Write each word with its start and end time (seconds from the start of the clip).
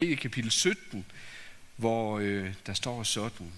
i 0.00 0.14
kapitel 0.14 0.50
17, 0.50 1.04
hvor 1.76 2.18
øh, 2.18 2.54
der 2.66 2.74
står 2.74 3.02
sådan. 3.02 3.52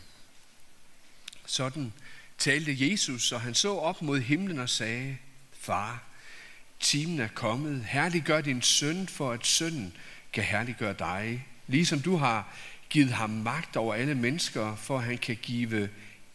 Sådan 1.47 1.93
talte 2.39 2.91
Jesus, 2.91 3.33
og 3.33 3.41
han 3.41 3.55
så 3.55 3.75
op 3.75 4.03
mod 4.03 4.21
himlen 4.21 4.59
og 4.59 4.69
sagde, 4.69 5.17
Far, 5.53 6.03
timen 6.81 7.21
er 7.21 7.29
kommet. 7.29 7.85
Herliggør 7.85 8.41
din 8.41 8.63
søn, 8.63 9.09
for 9.09 9.33
at 9.33 9.47
sønnen 9.47 9.97
kan 10.33 10.45
herliggøre 10.45 10.95
dig. 10.99 11.47
Ligesom 11.67 12.01
du 12.01 12.17
har 12.17 12.57
givet 12.91 13.13
ham 13.13 13.31
magt 13.31 13.77
over 13.77 13.95
alle 13.95 14.15
mennesker, 14.15 14.77
for 14.77 14.99
at 14.99 15.05
han 15.05 15.19
kan 15.19 15.37
give 15.43 15.89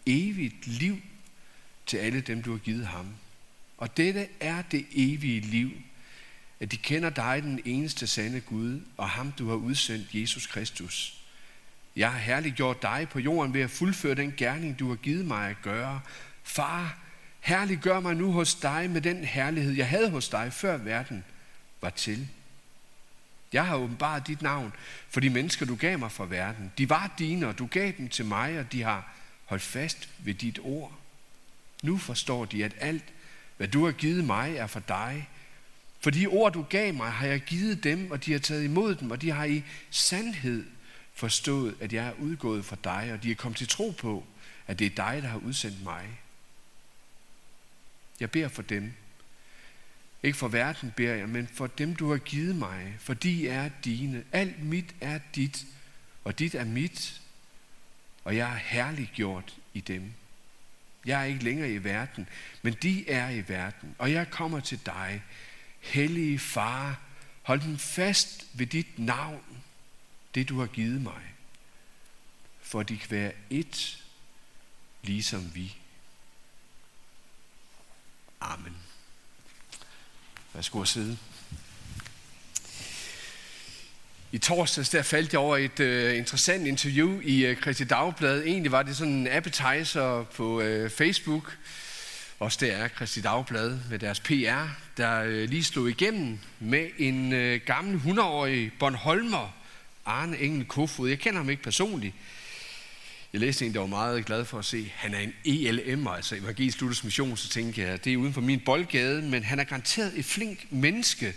evigt 0.06 0.68
liv 0.68 1.02
til 1.86 1.98
alle 1.98 2.22
dem, 2.22 2.44
du 2.44 2.52
har 2.52 2.60
givet 2.60 2.88
ham. 2.88 3.08
Og 3.78 3.98
dette 3.98 4.28
er 4.40 4.62
det 4.62 4.86
evige 4.92 5.40
liv, 5.40 5.72
at 6.60 6.72
de 6.72 6.78
kender 6.78 7.10
dig, 7.10 7.44
den 7.44 7.60
eneste 7.66 8.08
sande 8.08 8.42
Gud, 8.42 8.82
og 8.98 9.10
ham, 9.10 9.32
du 9.32 9.50
har 9.50 9.56
udsendt, 9.56 10.08
Jesus 10.14 10.48
Kristus. 10.48 11.18
Jeg 11.96 12.12
har 12.12 12.20
herliggjort 12.20 12.82
dig 12.82 13.08
på 13.12 13.20
jorden 13.20 13.54
ved 13.54 13.62
at 13.62 13.70
fuldføre 13.70 14.16
den 14.16 14.34
gerning, 14.38 14.80
du 14.80 14.90
har 14.90 14.96
givet 14.96 15.26
mig 15.26 15.50
at 15.50 15.62
gøre. 15.62 16.02
Far, 16.44 16.98
herliggør 17.40 18.00
mig 18.00 18.16
nu 18.16 18.32
hos 18.32 18.56
dig 18.56 18.90
med 18.90 19.02
den 19.02 19.24
herlighed, 19.24 19.74
jeg 19.74 19.90
havde 19.90 20.10
hos 20.10 20.30
dig, 20.30 20.54
før 20.54 20.78
verden 20.78 21.24
var 21.82 21.90
til. 21.90 22.28
Jeg 23.54 23.66
har 23.66 23.76
åbenbart 23.76 24.28
dit 24.28 24.42
navn 24.42 24.74
for 25.10 25.20
de 25.20 25.30
mennesker, 25.30 25.66
du 25.66 25.76
gav 25.76 26.00
mig 26.00 26.12
fra 26.12 26.26
verden. 26.26 26.72
De 26.78 26.90
var 26.90 27.14
dine, 27.20 27.48
og 27.48 27.60
du 27.60 27.66
gav 27.66 27.92
dem 27.98 28.10
til 28.10 28.26
mig, 28.26 28.60
og 28.60 28.72
de 28.72 28.84
har 28.84 29.16
holdt 29.46 29.64
fast 29.64 30.10
ved 30.20 30.34
dit 30.34 30.60
ord. 30.64 31.00
Nu 31.84 31.98
forstår 31.98 32.46
de, 32.46 32.66
at 32.66 32.76
alt, 32.80 33.04
hvad 33.58 33.68
du 33.68 33.86
har 33.86 33.92
givet 33.92 34.24
mig, 34.24 34.56
er 34.56 34.68
for 34.68 34.80
dig. 34.80 35.30
For 36.06 36.12
de 36.12 36.28
ord, 36.28 36.54
du 36.54 36.62
gav 36.62 36.94
mig, 36.94 37.12
har 37.12 37.28
jeg 37.28 37.42
givet 37.42 37.84
dem, 37.84 38.12
og 38.12 38.26
de 38.26 38.32
har 38.32 38.40
taget 38.40 38.64
imod 38.64 38.96
dem, 38.96 39.12
og 39.12 39.22
de 39.22 39.32
har 39.32 39.46
i 39.46 39.64
sandhed 39.90 40.66
forstået, 41.14 41.76
at 41.82 41.94
jeg 41.94 42.08
er 42.08 42.14
udgået 42.20 42.66
fra 42.66 42.78
dig, 42.84 43.10
og 43.14 43.24
de 43.24 43.32
er 43.32 43.36
kommet 43.36 43.58
til 43.58 43.68
tro 43.68 43.94
på, 43.98 44.24
at 44.68 44.80
det 44.80 44.86
er 44.86 44.96
dig, 44.96 45.20
der 45.22 45.28
har 45.28 45.38
udsendt 45.38 45.84
mig. 45.84 46.20
Jeg 48.20 48.32
beder 48.32 48.48
for 48.48 48.62
dem. 48.62 48.94
Ikke 50.24 50.38
for 50.38 50.48
verden 50.48 50.94
beder 50.96 51.16
jeg, 51.16 51.30
men 51.30 51.48
for 51.48 51.68
dem, 51.68 51.96
du 51.96 52.12
har 52.12 52.18
givet 52.18 52.56
mig, 52.56 52.96
for 53.00 53.14
de 53.14 53.50
er 53.50 53.70
dine. 53.86 54.24
Alt 54.32 54.64
mit 54.64 54.96
er 55.02 55.20
dit, 55.36 55.66
og 56.24 56.40
dit 56.40 56.56
er 56.56 56.66
mit, 56.66 57.22
og 58.24 58.36
jeg 58.36 58.52
er 58.52 58.58
herliggjort 58.58 59.56
i 59.74 59.80
dem. 59.80 60.12
Jeg 61.06 61.22
er 61.22 61.26
ikke 61.26 61.44
længere 61.44 61.72
i 61.72 61.84
verden, 61.84 62.28
men 62.62 62.74
de 62.82 63.10
er 63.10 63.30
i 63.30 63.44
verden, 63.48 63.96
og 63.98 64.12
jeg 64.12 64.30
kommer 64.30 64.60
til 64.60 64.80
dig. 64.86 65.22
Hellige 65.86 66.40
far, 66.40 67.00
hold 67.42 67.62
den 67.62 67.78
fast 67.78 68.46
ved 68.54 68.68
dit 68.68 69.00
navn, 69.00 69.44
det 70.36 70.50
du 70.50 70.60
har 70.60 70.68
givet 70.68 71.02
mig, 71.02 71.22
for 72.62 72.84
de 72.84 72.98
kan 72.98 73.12
være 73.12 73.32
et, 73.50 74.04
ligesom 75.04 75.52
vi. 75.56 75.76
Amen. 78.42 78.78
Værsgo 80.54 80.82
at 80.82 80.88
sidde. 80.88 81.18
I 84.32 84.38
torsdags 84.38 84.90
der 84.90 85.02
faldt 85.02 85.34
jeg 85.34 85.40
over 85.40 85.58
et 85.58 85.80
uh, 85.80 86.18
interessant 86.18 86.68
interview 86.68 87.20
i 87.20 87.46
øh, 87.46 87.58
uh, 87.58 87.62
Christi 87.62 87.84
Dagblad. 87.84 88.44
Egentlig 88.44 88.72
var 88.72 88.84
det 88.84 88.98
sådan 88.98 89.14
en 89.14 89.28
appetizer 89.28 90.24
på 90.24 90.62
uh, 90.62 90.90
Facebook. 90.90 91.58
Også 92.40 92.58
det 92.62 92.74
er 92.74 92.88
Kristi 92.88 93.22
Dagblad 93.22 93.78
med 93.90 94.00
deres 94.00 94.20
PR, 94.20 94.68
der 94.98 95.22
øh, 95.22 95.50
lige 95.50 95.64
slog 95.64 95.90
igennem 95.90 96.40
med 96.60 96.90
en 96.98 97.34
øh, 97.34 97.62
gammel 97.66 98.02
100-årig 98.06 98.72
Bornholmer, 98.80 99.56
Arne 100.06 100.38
Engel 100.38 100.66
Kofod. 100.66 101.10
Jeg 101.10 101.20
kender 101.20 101.40
ham 101.40 101.50
ikke 101.50 101.64
personligt. 101.64 102.16
Jeg 103.34 103.42
læste 103.42 103.66
en, 103.66 103.74
der 103.74 103.80
var 103.80 103.88
meget 103.88 104.26
glad 104.26 104.46
for 104.46 104.60
at 104.60 104.66
se, 104.66 104.92
han 104.96 105.14
er 105.14 105.20
en 105.20 105.34
ELM, 105.46 106.08
altså 106.08 106.36
Evangelisk 106.36 106.82
Luthers 106.82 107.04
Mission, 107.04 107.38
så 107.38 107.50
tænkte 107.50 107.82
jeg, 107.82 108.06
det 108.06 108.14
er 108.14 108.18
uden 108.18 108.34
for 108.34 108.42
min 108.42 108.60
boldgade, 108.60 109.22
men 109.22 109.44
han 109.44 109.60
er 109.60 109.64
garanteret 109.64 110.20
et 110.20 110.26
flink 110.26 110.68
menneske. 110.70 111.34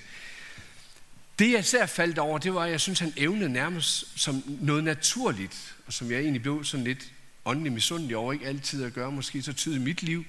Det 1.38 1.52
jeg 1.52 1.60
især 1.60 1.86
faldt 1.86 2.18
over, 2.18 2.38
det 2.38 2.54
var, 2.54 2.62
at 2.64 2.70
jeg 2.70 2.80
synes, 2.80 2.98
han 2.98 3.12
evnede 3.16 3.48
nærmest 3.48 4.20
som 4.20 4.42
noget 4.46 4.84
naturligt, 4.84 5.74
og 5.86 5.92
som 5.92 6.10
jeg 6.10 6.20
egentlig 6.20 6.42
blev 6.42 6.64
sådan 6.64 6.84
lidt 6.84 7.12
åndelig 7.44 7.72
misundelig 7.72 8.16
over, 8.16 8.32
ikke 8.32 8.46
altid 8.46 8.84
at 8.84 8.92
gøre 8.92 9.12
måske 9.12 9.42
så 9.42 9.52
tydeligt 9.52 9.82
i 9.82 9.84
mit 9.84 10.02
liv. 10.02 10.24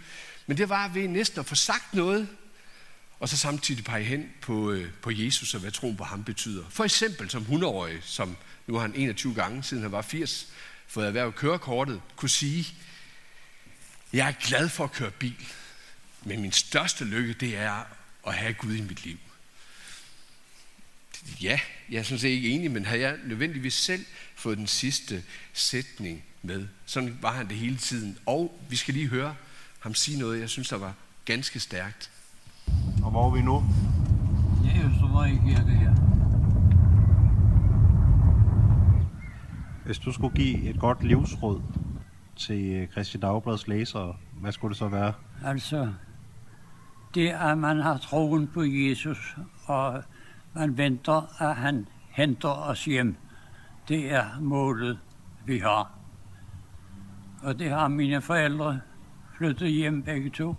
Men 0.50 0.58
det 0.58 0.70
var 0.70 0.88
ved 0.88 1.08
næsten 1.08 1.40
at 1.40 1.46
få 1.46 1.56
sagt 1.56 1.94
noget, 1.94 2.28
og 3.20 3.30
så 3.30 3.38
samtidig 3.38 3.84
pege 3.84 4.04
hen 4.04 4.30
på, 4.42 4.72
øh, 4.72 4.92
på 5.02 5.12
Jesus 5.12 5.54
og 5.54 5.62
hvad 5.62 5.72
troen 5.72 5.98
på 5.98 6.04
ham 6.04 6.24
betyder. 6.24 6.64
For 6.70 6.84
eksempel 6.84 7.30
som 7.30 7.44
100-årig, 7.44 8.00
som 8.04 8.38
nu 8.68 8.74
har 8.74 8.82
han 8.82 8.96
21 8.96 9.34
gange, 9.34 9.64
siden 9.64 9.84
han 9.84 9.92
var 9.92 10.02
80, 10.02 10.48
fået 10.88 11.08
erhvervet 11.08 11.36
kørekortet, 11.36 12.02
kunne 12.16 12.30
sige, 12.30 12.68
jeg 14.14 14.28
er 14.28 14.48
glad 14.48 14.70
for 14.70 14.84
at 14.84 14.92
køre 14.92 15.12
bil, 15.12 15.48
men 16.24 16.42
min 16.42 16.52
største 16.52 17.06
lykke, 17.06 17.34
det 17.34 17.58
er 17.58 17.84
at 18.28 18.34
have 18.34 18.54
Gud 18.54 18.76
i 18.76 18.82
mit 18.82 19.06
liv. 19.06 19.18
Ja, 21.42 21.60
jeg 21.90 22.00
er 22.00 22.04
sådan 22.04 22.20
set 22.20 22.30
ikke 22.30 22.50
enig, 22.50 22.72
men 22.72 22.86
havde 22.86 23.02
jeg 23.02 23.18
nødvendigvis 23.26 23.74
selv 23.74 24.06
fået 24.36 24.58
den 24.58 24.68
sidste 24.68 25.24
sætning 25.54 26.24
med. 26.42 26.68
Sådan 26.86 27.18
var 27.22 27.34
han 27.34 27.50
det 27.50 27.58
hele 27.58 27.78
tiden. 27.78 28.18
Og 28.26 28.62
vi 28.70 28.76
skal 28.76 28.94
lige 28.94 29.08
høre 29.08 29.36
ham 29.80 29.94
sige 29.94 30.20
noget, 30.20 30.40
jeg 30.40 30.50
synes, 30.50 30.70
der 30.70 30.78
var 30.78 30.94
ganske 31.26 31.60
stærkt. 31.60 32.12
Og 33.04 33.12
hvor 33.12 33.28
er 33.28 33.32
vi 33.32 33.42
nu? 33.42 33.64
Ja, 34.66 34.88
Østervej 34.88 35.30
Kirke 35.30 35.72
her. 35.72 35.94
Hvis 39.86 40.00
du 40.00 40.12
skulle 40.12 40.36
give 40.36 40.70
et 40.70 40.80
godt 40.80 41.04
livsråd 41.04 41.62
til 42.36 42.88
Christi 42.92 43.18
Dagblads 43.18 43.68
læsere, 43.68 44.16
hvad 44.34 44.52
skulle 44.52 44.70
det 44.70 44.78
så 44.78 44.88
være? 44.88 45.14
Altså, 45.46 45.94
det 47.16 47.32
er, 47.32 47.40
at 47.40 47.58
man 47.58 47.80
har 47.80 47.98
troen 47.98 48.48
på 48.48 48.64
Jesus, 48.64 49.38
og 49.66 50.04
man 50.54 50.78
venter, 50.78 51.42
at 51.42 51.56
han 51.56 51.88
henter 52.10 52.50
os 52.50 52.86
hjem. 52.86 53.16
Det 53.88 54.14
er 54.14 54.40
målet, 54.40 55.00
vi 55.46 55.60
har. 55.60 55.92
Og 57.42 57.60
det 57.60 57.70
har 57.70 57.88
mine 57.88 58.22
forældre 58.22 58.80
flyttet 59.40 59.72
hjem 59.72 60.04
begge 60.04 60.30
to 60.30 60.56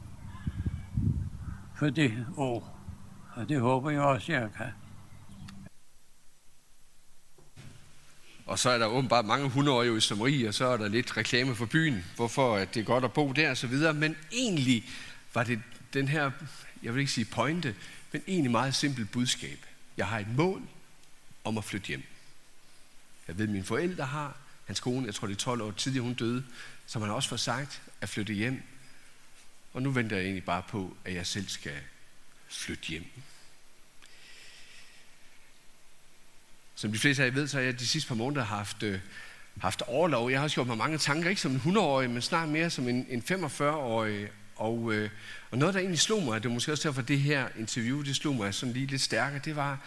for 1.76 1.90
det 1.90 2.26
år. 2.36 2.80
Og 3.34 3.48
det 3.48 3.60
håber 3.60 3.90
jeg 3.90 4.00
også, 4.00 4.32
jeg 4.32 4.48
kan. 4.56 4.66
Og 8.46 8.58
så 8.58 8.70
er 8.70 8.78
der 8.78 8.86
åbenbart 8.86 9.24
mange 9.24 9.48
hundredårige 9.48 9.92
i 9.92 9.94
Østermarie, 9.94 10.48
og 10.48 10.54
så 10.54 10.64
er 10.64 10.76
der 10.76 10.88
lidt 10.88 11.16
reklame 11.16 11.54
for 11.54 11.66
byen, 11.66 12.04
hvorfor 12.16 12.56
at 12.56 12.74
det 12.74 12.80
er 12.80 12.84
godt 12.84 13.04
at 13.04 13.12
bo 13.12 13.32
der 13.32 13.50
og 13.50 13.56
så 13.56 13.66
videre. 13.66 13.94
Men 13.94 14.16
egentlig 14.32 14.84
var 15.34 15.44
det 15.44 15.62
den 15.92 16.08
her, 16.08 16.30
jeg 16.82 16.94
vil 16.94 17.00
ikke 17.00 17.12
sige 17.12 17.24
pointe, 17.24 17.74
men 18.12 18.22
egentlig 18.26 18.50
meget 18.50 18.74
simpelt 18.74 19.12
budskab. 19.12 19.66
Jeg 19.96 20.06
har 20.06 20.18
et 20.18 20.36
mål 20.36 20.62
om 21.44 21.58
at 21.58 21.64
flytte 21.64 21.86
hjem. 21.86 22.02
Jeg 23.28 23.38
ved, 23.38 23.44
at 23.44 23.50
mine 23.50 23.64
forældre 23.64 24.04
har. 24.04 24.36
Hans 24.66 24.80
kone, 24.80 25.06
jeg 25.06 25.14
tror 25.14 25.26
det 25.26 25.34
er 25.34 25.38
12 25.38 25.62
år 25.62 25.70
tidligere, 25.70 26.04
hun 26.04 26.14
døde, 26.14 26.44
som 26.86 27.02
han 27.02 27.10
også 27.10 27.28
får 27.28 27.36
sagt, 27.36 27.82
at 28.00 28.08
flytte 28.08 28.34
hjem. 28.34 28.62
Og 29.72 29.82
nu 29.82 29.90
venter 29.90 30.16
jeg 30.16 30.24
egentlig 30.24 30.44
bare 30.44 30.62
på, 30.68 30.96
at 31.04 31.14
jeg 31.14 31.26
selv 31.26 31.48
skal 31.48 31.76
flytte 32.48 32.86
hjem. 32.88 33.04
Som 36.74 36.92
de 36.92 36.98
fleste 36.98 37.22
af 37.22 37.26
jer 37.26 37.32
ved, 37.32 37.48
så 37.48 37.56
har 37.56 37.64
jeg 37.64 37.78
de 37.78 37.86
sidste 37.86 38.08
par 38.08 38.14
måneder 38.14 38.44
haft, 38.44 38.82
øh, 38.82 39.00
haft 39.60 39.82
overlov. 39.82 40.30
Jeg 40.30 40.38
har 40.38 40.44
også 40.44 40.54
gjort 40.54 40.66
mig 40.66 40.78
mange 40.78 40.98
tanker, 40.98 41.30
ikke 41.30 41.40
som 41.40 41.52
en 41.52 41.58
100-årig, 41.58 42.10
men 42.10 42.22
snart 42.22 42.48
mere 42.48 42.70
som 42.70 42.88
en, 42.88 43.06
en 43.08 43.22
45-årig. 43.30 44.28
Og, 44.56 44.92
øh, 44.92 45.10
og 45.50 45.58
noget, 45.58 45.74
der 45.74 45.80
egentlig 45.80 46.00
slog 46.00 46.22
mig, 46.22 46.42
det 46.42 46.48
var 46.48 46.54
måske 46.54 46.72
også 46.72 46.88
derfor, 46.88 47.02
det 47.02 47.20
her 47.20 47.48
interview, 47.58 48.02
det 48.02 48.16
slog 48.16 48.34
mig 48.34 48.54
sådan 48.54 48.72
lige 48.72 48.86
lidt 48.86 49.02
stærkere, 49.02 49.40
det 49.44 49.56
var, 49.56 49.78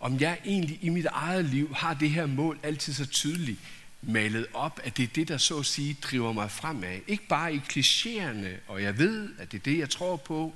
om 0.00 0.20
jeg 0.20 0.38
egentlig 0.44 0.78
i 0.82 0.88
mit 0.88 1.06
eget 1.06 1.44
liv 1.44 1.74
har 1.74 1.94
det 1.94 2.10
her 2.10 2.26
mål 2.26 2.58
altid 2.62 2.92
så 2.92 3.06
tydeligt 3.06 3.60
malet 4.02 4.46
op, 4.54 4.80
at 4.84 4.96
det 4.96 5.02
er 5.02 5.12
det, 5.14 5.28
der 5.28 5.38
så 5.38 5.58
at 5.58 5.66
sige 5.66 5.96
driver 6.02 6.32
mig 6.32 6.50
fremad. 6.50 7.00
Ikke 7.06 7.26
bare 7.28 7.54
i 7.54 7.58
klichéerne, 7.58 8.48
og 8.66 8.82
jeg 8.82 8.98
ved, 8.98 9.34
at 9.38 9.52
det 9.52 9.58
er 9.58 9.62
det, 9.62 9.78
jeg 9.78 9.90
tror 9.90 10.16
på, 10.16 10.54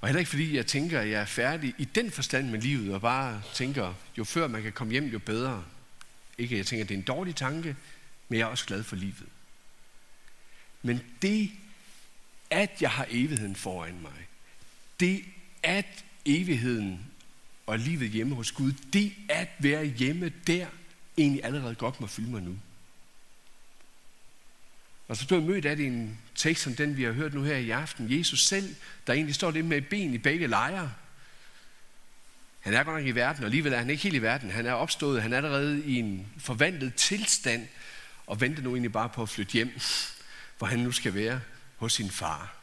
og 0.00 0.08
heller 0.08 0.18
ikke 0.18 0.28
fordi 0.28 0.56
jeg 0.56 0.66
tænker, 0.66 1.00
at 1.00 1.10
jeg 1.10 1.20
er 1.20 1.24
færdig 1.24 1.74
i 1.78 1.84
den 1.84 2.10
forstand 2.10 2.50
med 2.50 2.60
livet, 2.60 2.94
og 2.94 3.00
bare 3.00 3.42
tænker, 3.54 3.94
jo 4.18 4.24
før 4.24 4.48
man 4.48 4.62
kan 4.62 4.72
komme 4.72 4.92
hjem, 4.92 5.06
jo 5.06 5.18
bedre. 5.18 5.64
Ikke 6.38 6.54
at 6.54 6.58
jeg 6.58 6.66
tænker, 6.66 6.84
at 6.84 6.88
det 6.88 6.94
er 6.94 6.98
en 6.98 7.04
dårlig 7.04 7.36
tanke, 7.36 7.76
men 8.28 8.38
jeg 8.38 8.44
er 8.44 8.50
også 8.50 8.66
glad 8.66 8.82
for 8.82 8.96
livet. 8.96 9.26
Men 10.82 11.00
det, 11.22 11.50
at 12.50 12.70
jeg 12.80 12.90
har 12.90 13.06
evigheden 13.10 13.56
foran 13.56 14.00
mig, 14.02 14.26
det, 15.00 15.24
at 15.62 16.04
evigheden 16.24 17.00
og 17.66 17.78
livet 17.78 18.10
hjemme 18.10 18.34
hos 18.34 18.52
Gud, 18.52 18.72
det 18.92 19.12
at 19.28 19.48
være 19.58 19.84
hjemme 19.84 20.32
der, 20.46 20.66
egentlig 21.18 21.44
allerede 21.44 21.74
godt 21.74 22.00
må 22.00 22.06
fylde 22.06 22.30
mig 22.30 22.42
nu. 22.42 22.58
Og 25.08 25.16
så 25.16 25.26
blev 25.26 25.38
jeg 25.38 25.48
mødt 25.48 25.66
af 25.66 25.76
det 25.76 25.84
i 25.84 25.86
en 25.86 26.18
tekst 26.34 26.62
som 26.62 26.74
den, 26.74 26.96
vi 26.96 27.02
har 27.02 27.12
hørt 27.12 27.34
nu 27.34 27.42
her 27.42 27.56
i 27.56 27.70
aften. 27.70 28.18
Jesus 28.18 28.46
selv, 28.46 28.74
der 29.06 29.12
egentlig 29.12 29.34
står 29.34 29.50
lidt 29.50 29.66
med 29.66 29.82
ben 29.82 30.14
i 30.14 30.18
begge 30.18 30.46
lejre. 30.46 30.92
Han 32.60 32.74
er 32.74 32.82
godt 32.82 32.96
nok 32.96 33.06
i 33.06 33.10
verden, 33.10 33.42
og 33.42 33.46
alligevel 33.46 33.72
er 33.72 33.78
han 33.78 33.90
ikke 33.90 34.02
helt 34.02 34.14
i 34.14 34.22
verden. 34.22 34.50
Han 34.50 34.66
er 34.66 34.72
opstået, 34.72 35.22
han 35.22 35.32
er 35.32 35.36
allerede 35.36 35.84
i 35.84 35.98
en 35.98 36.26
forvandlet 36.38 36.94
tilstand, 36.94 37.68
og 38.26 38.40
venter 38.40 38.62
nu 38.62 38.70
egentlig 38.70 38.92
bare 38.92 39.08
på 39.08 39.22
at 39.22 39.28
flytte 39.28 39.52
hjem, 39.52 39.80
hvor 40.58 40.66
han 40.66 40.78
nu 40.78 40.92
skal 40.92 41.14
være 41.14 41.40
hos 41.76 41.92
sin 41.92 42.10
far. 42.10 42.56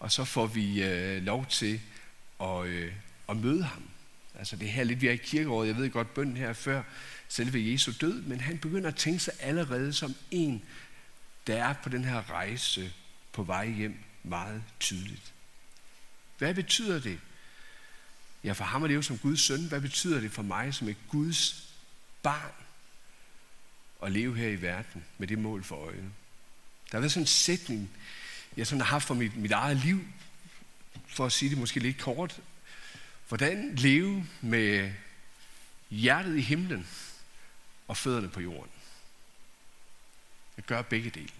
Og 0.00 0.12
så 0.12 0.24
får 0.24 0.46
vi 0.46 0.82
øh, 0.82 1.22
lov 1.22 1.46
til 1.46 1.80
at, 2.40 2.66
øh, 2.66 2.92
at 3.28 3.36
møde 3.36 3.64
ham. 3.64 3.91
Altså 4.38 4.56
det 4.56 4.68
her 4.68 4.84
lidt, 4.84 5.00
vi 5.00 5.06
er 5.06 5.12
i 5.12 5.16
kirkeåret, 5.16 5.68
jeg 5.68 5.76
ved 5.76 5.90
godt 5.90 6.14
bønden 6.14 6.36
her 6.36 6.52
før 6.52 6.82
selve 7.28 7.72
Jesu 7.72 7.92
død, 8.00 8.22
men 8.22 8.40
han 8.40 8.58
begynder 8.58 8.88
at 8.88 8.96
tænke 8.96 9.18
sig 9.18 9.34
allerede 9.40 9.92
som 9.92 10.14
en, 10.30 10.62
der 11.46 11.64
er 11.64 11.72
på 11.72 11.88
den 11.88 12.04
her 12.04 12.30
rejse 12.30 12.92
på 13.32 13.42
vej 13.42 13.70
hjem 13.70 13.98
meget 14.22 14.62
tydeligt. 14.80 15.32
Hvad 16.38 16.54
betyder 16.54 17.00
det? 17.00 17.18
Ja, 18.44 18.52
for 18.52 18.64
ham 18.64 18.84
at 18.84 18.90
leve 18.90 19.02
som 19.02 19.18
Guds 19.18 19.40
søn, 19.40 19.64
hvad 19.64 19.80
betyder 19.80 20.20
det 20.20 20.32
for 20.32 20.42
mig 20.42 20.74
som 20.74 20.88
et 20.88 20.96
Guds 21.08 21.68
barn 22.22 22.52
at 24.02 24.12
leve 24.12 24.36
her 24.36 24.48
i 24.48 24.62
verden 24.62 25.04
med 25.18 25.28
det 25.28 25.38
mål 25.38 25.64
for 25.64 25.76
øje? 25.76 26.10
Der 26.90 26.98
har 26.98 27.00
været 27.00 27.12
sådan 27.12 27.22
en 27.22 27.26
sætning, 27.26 27.90
jeg 28.56 28.66
sådan 28.66 28.80
har 28.80 28.86
haft 28.86 29.06
for 29.06 29.14
mit, 29.14 29.36
mit 29.36 29.52
eget 29.52 29.76
liv, 29.76 30.04
for 31.06 31.26
at 31.26 31.32
sige 31.32 31.50
det 31.50 31.58
måske 31.58 31.80
lidt 31.80 31.98
kort. 31.98 32.40
Hvordan 33.28 33.74
leve 33.74 34.26
med 34.40 34.92
hjertet 35.90 36.36
i 36.36 36.40
himlen 36.40 36.88
og 37.88 37.96
fødderne 37.96 38.28
på 38.28 38.40
jorden? 38.40 38.72
Jeg 40.56 40.64
gør 40.64 40.82
begge 40.82 41.10
dele. 41.10 41.32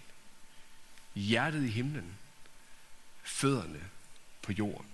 Hjertet 1.15 1.65
i 1.65 1.71
himlen, 1.71 2.19
fødderne 3.23 3.81
på 4.43 4.53
jorden. 4.53 4.87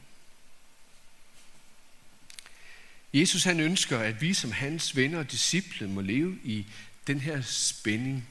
Jesus 3.15 3.45
han 3.45 3.61
ønsker, 3.61 3.99
at 3.99 4.21
vi 4.21 4.35
som 4.35 4.53
hans 4.53 4.97
venner 4.97 5.19
og 5.19 5.31
disciple 5.31 5.89
må 5.89 6.01
leve 6.01 6.39
i 6.45 6.67
den 7.07 7.21
her 7.21 7.43
spænding 7.43 8.29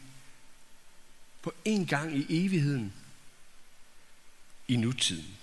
på 1.42 1.54
en 1.66 1.86
gang 1.86 2.18
i 2.18 2.46
evigheden 2.46 2.94
i 4.68 4.76
nutiden. 4.76 5.38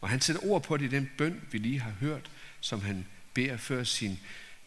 Og 0.00 0.08
han 0.08 0.20
sætter 0.20 0.44
ord 0.44 0.62
på 0.62 0.76
det 0.76 0.84
i 0.84 0.96
den 0.96 1.10
bøn, 1.18 1.42
vi 1.50 1.58
lige 1.58 1.80
har 1.80 1.90
hørt, 1.90 2.30
som 2.60 2.80
han 2.80 3.06
beder 3.34 3.56
før 3.56 3.84
sin 3.84 4.20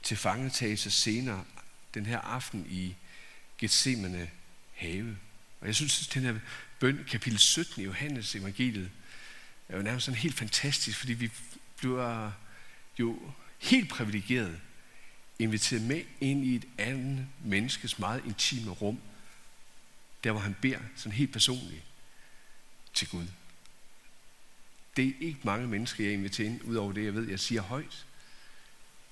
tilfangetagelse 0.04 0.92
senere 0.92 1.46
den 1.94 2.06
her 2.06 2.20
aften 2.20 2.68
i 2.70 2.96
Gethsemane 3.58 4.30
have. 4.74 5.18
Og 5.62 5.68
jeg 5.68 5.76
synes, 5.76 6.08
at 6.08 6.14
den 6.14 6.24
her 6.24 6.40
bøn, 6.80 7.06
kapitel 7.10 7.40
17 7.40 7.82
i 7.82 7.86
Johannes 7.86 8.36
evangeliet, 8.36 8.92
er 9.70 9.78
jo 9.78 9.84
nærmest 9.84 10.06
sådan 10.06 10.20
helt 10.20 10.36
fantastisk, 10.36 10.98
fordi 10.98 11.14
vi 11.14 11.32
bliver 11.78 12.32
jo 13.00 13.34
helt 13.60 13.90
privilegeret 13.90 14.60
inviteret 15.40 15.82
med 15.82 16.04
ind 16.20 16.46
i 16.46 16.56
et 16.56 16.66
andet 16.78 17.28
menneskes 17.44 18.00
meget 18.00 18.26
intime 18.26 18.72
rum, 18.72 19.00
der 20.24 20.32
hvor 20.32 20.42
han 20.42 20.56
beder 20.62 20.80
sådan 20.96 21.12
helt 21.12 21.32
personligt 21.32 21.84
til 22.94 23.10
Gud. 23.10 23.28
Det 24.98 25.08
er 25.08 25.14
ikke 25.20 25.40
mange 25.44 25.68
mennesker, 25.68 26.04
jeg 26.04 26.14
inviterer 26.14 26.50
ind, 26.50 26.64
udover 26.64 26.94
det, 26.94 27.06
jeg 27.06 27.14
ved, 27.14 27.30
jeg 27.30 27.40
siger 27.40 27.62
højt, 27.62 28.06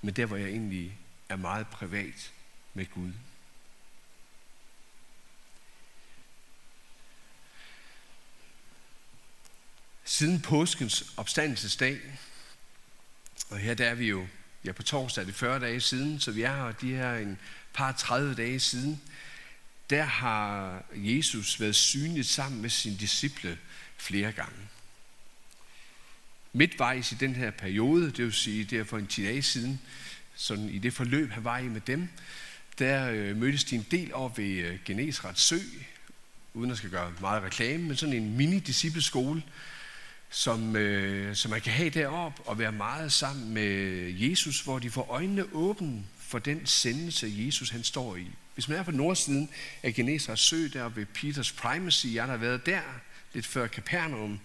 men 0.01 0.13
der 0.13 0.25
hvor 0.25 0.37
jeg 0.37 0.49
egentlig 0.49 0.97
er 1.29 1.35
meget 1.35 1.67
privat 1.67 2.31
med 2.73 2.85
Gud. 2.85 3.11
Siden 10.03 10.41
påskens 10.41 11.13
opstandelsesdag, 11.17 11.99
og 13.49 13.57
her 13.57 13.73
der 13.73 13.85
er 13.85 13.95
vi 13.95 14.07
jo 14.07 14.27
ja, 14.65 14.71
på 14.71 14.83
torsdag, 14.83 15.25
det 15.25 15.35
40 15.35 15.59
dage 15.59 15.81
siden, 15.81 16.19
så 16.19 16.31
vi 16.31 16.41
er 16.41 16.55
her 16.55 16.71
de 16.71 16.93
her 16.95 17.15
en 17.15 17.39
par 17.73 17.91
30 17.91 18.35
dage 18.35 18.59
siden, 18.59 19.01
der 19.89 20.03
har 20.03 20.83
Jesus 20.93 21.59
været 21.59 21.75
synligt 21.75 22.27
sammen 22.27 22.61
med 22.61 22.69
sine 22.69 22.97
disciple 22.97 23.57
flere 23.97 24.31
gange. 24.31 24.69
Midtvejs 26.53 27.11
i 27.11 27.15
den 27.15 27.35
her 27.35 27.51
periode, 27.51 28.05
det 28.05 28.25
vil 28.25 28.33
sige, 28.33 28.63
der 28.63 28.83
for 28.83 28.97
en 28.97 29.07
10 29.07 29.23
dage 29.23 29.41
siden, 29.41 29.79
sådan 30.35 30.69
i 30.69 30.77
det 30.77 30.93
forløb, 30.93 31.31
han 31.31 31.43
var 31.43 31.57
i 31.57 31.67
med 31.67 31.81
dem, 31.81 32.09
der 32.79 33.09
øh, 33.11 33.37
mødtes 33.37 33.63
de 33.63 33.75
en 33.75 33.85
del 33.91 34.13
over 34.13 34.29
ved 34.29 34.45
øh, 34.45 34.77
Genesrets 34.85 35.41
sø, 35.41 35.59
uden 36.53 36.71
at 36.71 36.77
skal 36.77 36.89
gøre 36.89 37.13
meget 37.21 37.43
reklame, 37.43 37.83
men 37.83 37.95
sådan 37.95 38.15
en 38.15 38.37
mini-discipleskole, 38.37 39.43
som, 40.29 40.75
øh, 40.75 41.35
som 41.35 41.51
man 41.51 41.61
kan 41.61 41.73
have 41.73 41.89
derop 41.89 42.41
og 42.45 42.59
være 42.59 42.71
meget 42.71 43.11
sammen 43.11 43.53
med 43.53 43.73
Jesus, 44.11 44.61
hvor 44.61 44.79
de 44.79 44.89
får 44.89 45.07
øjnene 45.09 45.45
åbne 45.53 46.03
for 46.17 46.39
den 46.39 46.65
sendelse, 46.65 47.33
Jesus 47.37 47.69
han 47.69 47.83
står 47.83 48.15
i. 48.15 48.27
Hvis 48.53 48.67
man 48.67 48.77
er 48.77 48.83
på 48.83 48.91
nordsiden 48.91 49.49
af 49.83 49.93
Genesaret 49.93 50.39
sø, 50.39 50.67
der 50.73 50.89
ved 50.89 51.05
Peters 51.05 51.51
Primacy, 51.51 52.07
jeg 52.13 52.25
har 52.25 52.37
været 52.37 52.65
der 52.65 52.81
lidt 53.33 53.45
før 53.45 53.67
Capernaum, 53.67 54.39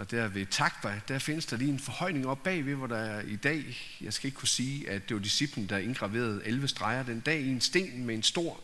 og 0.00 0.10
der 0.10 0.28
ved 0.28 0.46
Takva, 0.46 1.00
der 1.08 1.18
findes 1.18 1.46
der 1.46 1.56
lige 1.56 1.70
en 1.70 1.78
forhøjning 1.78 2.26
op 2.26 2.42
bagved, 2.42 2.74
hvor 2.74 2.86
der 2.86 2.96
er 2.96 3.20
i 3.20 3.36
dag, 3.36 3.78
jeg 4.00 4.12
skal 4.12 4.26
ikke 4.26 4.38
kunne 4.38 4.48
sige, 4.48 4.90
at 4.90 5.08
det 5.08 5.16
var 5.16 5.22
disciplen, 5.22 5.68
der 5.68 5.78
indgraverede 5.78 6.42
11 6.44 6.68
streger 6.68 7.02
den 7.02 7.20
dag 7.20 7.40
i 7.40 7.48
en 7.48 7.60
sten 7.60 8.06
med 8.06 8.14
en 8.14 8.22
stor 8.22 8.60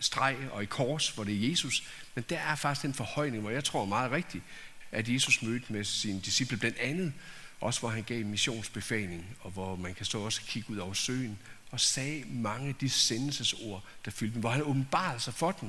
streg 0.00 0.36
og 0.50 0.62
i 0.62 0.66
kors, 0.66 1.08
hvor 1.08 1.24
det 1.24 1.34
er 1.34 1.50
Jesus. 1.50 1.84
Men 2.14 2.24
der 2.28 2.38
er 2.38 2.54
faktisk 2.54 2.84
en 2.84 2.94
forhøjning, 2.94 3.42
hvor 3.42 3.50
jeg 3.50 3.64
tror 3.64 3.84
meget 3.84 4.10
rigtigt, 4.10 4.44
at 4.92 5.08
Jesus 5.08 5.42
mødte 5.42 5.72
med 5.72 5.84
sine 5.84 6.20
disciple, 6.20 6.56
blandt 6.56 6.78
andet 6.78 7.12
også 7.60 7.80
hvor 7.80 7.88
han 7.88 8.02
gav 8.02 8.24
missionsbefaling, 8.26 9.36
og 9.40 9.50
hvor 9.50 9.76
man 9.76 9.94
kan 9.94 10.06
stå 10.06 10.24
også 10.24 10.40
og 10.42 10.48
kigge 10.48 10.70
ud 10.70 10.76
over 10.76 10.92
søen, 10.92 11.38
og 11.70 11.80
sagde 11.80 12.24
mange 12.30 12.68
af 12.68 12.74
de 12.74 12.90
sendelsesord, 12.90 13.84
der 14.04 14.10
fyldte 14.10 14.34
dem, 14.34 14.40
hvor 14.40 14.50
han 14.50 14.62
åbenbarede 14.62 15.20
sig 15.20 15.34
for 15.34 15.52
dem, 15.52 15.68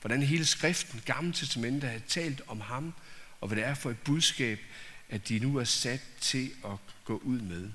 hvordan 0.00 0.22
hele 0.22 0.44
skriften, 0.44 1.02
Gamle 1.04 1.32
Testamentet, 1.32 1.90
havde 1.90 2.02
talt 2.08 2.42
om 2.46 2.60
ham, 2.60 2.94
og 3.44 3.48
hvad 3.48 3.56
det 3.56 3.64
er 3.64 3.74
for 3.74 3.90
et 3.90 3.98
budskab, 3.98 4.60
at 5.08 5.28
de 5.28 5.38
nu 5.38 5.56
er 5.56 5.64
sat 5.64 6.00
til 6.20 6.50
at 6.64 6.70
gå 7.04 7.16
ud 7.24 7.40
med. 7.40 7.70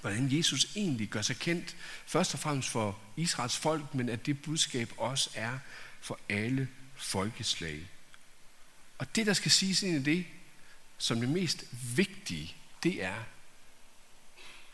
Hvordan 0.00 0.36
Jesus 0.36 0.76
egentlig 0.76 1.08
gør 1.08 1.22
sig 1.22 1.36
kendt, 1.36 1.76
først 2.06 2.34
og 2.34 2.40
fremmest 2.40 2.68
for 2.68 2.98
Israels 3.16 3.56
folk, 3.56 3.94
men 3.94 4.08
at 4.08 4.26
det 4.26 4.42
budskab 4.42 4.92
også 4.96 5.30
er 5.34 5.58
for 6.00 6.18
alle 6.28 6.68
folkeslag. 6.94 7.80
Og 8.98 9.16
det, 9.16 9.26
der 9.26 9.32
skal 9.32 9.50
siges 9.50 9.82
ind 9.82 10.08
i 10.08 10.14
det, 10.16 10.24
som 10.98 11.20
det 11.20 11.28
mest 11.28 11.64
vigtige, 11.96 12.54
det 12.82 13.04
er, 13.04 13.24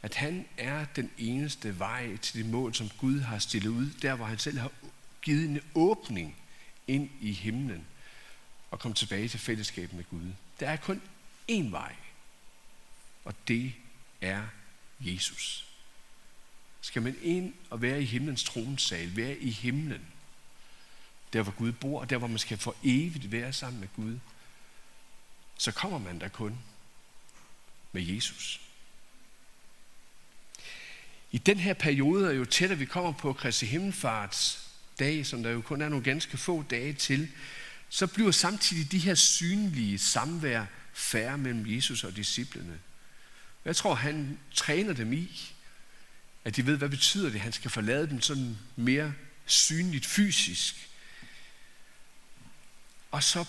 at 0.02 0.14
han 0.14 0.46
er 0.56 0.84
den 0.84 1.10
eneste 1.18 1.78
vej 1.78 2.16
til 2.16 2.38
det 2.38 2.50
mål, 2.50 2.74
som 2.74 2.88
Gud 2.88 3.20
har 3.20 3.38
stillet 3.38 3.70
ud, 3.70 3.90
der 4.02 4.14
hvor 4.14 4.26
han 4.26 4.38
selv 4.38 4.58
har 4.58 4.70
givet 5.22 5.48
en 5.48 5.60
åbning 5.74 6.36
ind 6.86 7.10
i 7.20 7.32
himlen 7.32 7.86
og 8.70 8.78
komme 8.78 8.94
tilbage 8.94 9.28
til 9.28 9.40
fællesskab 9.40 9.92
med 9.92 10.04
Gud. 10.10 10.32
Der 10.60 10.70
er 10.70 10.76
kun 10.76 11.02
én 11.50 11.70
vej, 11.70 11.94
og 13.24 13.34
det 13.48 13.72
er 14.20 14.42
Jesus. 15.00 15.66
Skal 16.80 17.02
man 17.02 17.16
ind 17.22 17.54
og 17.70 17.82
være 17.82 18.02
i 18.02 18.04
himlens 18.04 18.44
tronsal, 18.44 19.16
være 19.16 19.36
i 19.36 19.50
himlen, 19.50 20.06
der 21.32 21.42
hvor 21.42 21.52
Gud 21.52 21.72
bor, 21.72 22.04
der 22.04 22.16
hvor 22.16 22.26
man 22.26 22.38
skal 22.38 22.58
for 22.58 22.76
evigt 22.84 23.32
være 23.32 23.52
sammen 23.52 23.80
med 23.80 23.88
Gud, 23.96 24.18
så 25.58 25.72
kommer 25.72 25.98
man 25.98 26.20
der 26.20 26.28
kun 26.28 26.58
med 27.92 28.02
Jesus. 28.02 28.60
I 31.32 31.38
den 31.38 31.58
her 31.58 31.74
periode, 31.74 32.34
jo 32.34 32.44
tættere 32.44 32.78
vi 32.78 32.84
kommer 32.84 33.12
på 33.12 33.32
Kristi 33.32 33.66
Himmelfarts 33.66 34.68
dag, 34.98 35.26
som 35.26 35.42
der 35.42 35.50
jo 35.50 35.60
kun 35.60 35.80
er 35.80 35.88
nogle 35.88 36.04
ganske 36.04 36.36
få 36.36 36.62
dage 36.62 36.92
til, 36.92 37.28
så 37.88 38.06
bliver 38.06 38.30
samtidig 38.30 38.92
de 38.92 38.98
her 38.98 39.14
synlige 39.14 39.98
samvær 39.98 40.64
færre 40.92 41.38
mellem 41.38 41.76
Jesus 41.76 42.04
og 42.04 42.16
disciplene. 42.16 42.78
Jeg 43.64 43.76
tror, 43.76 43.94
han 43.94 44.38
træner 44.54 44.92
dem 44.92 45.12
i, 45.12 45.52
at 46.44 46.56
de 46.56 46.66
ved, 46.66 46.76
hvad 46.76 46.88
betyder 46.88 47.30
det. 47.30 47.40
Han 47.40 47.52
skal 47.52 47.70
forlade 47.70 48.10
dem 48.10 48.20
sådan 48.20 48.58
mere 48.76 49.14
synligt 49.46 50.06
fysisk. 50.06 50.88
Og 53.10 53.22
så 53.22 53.44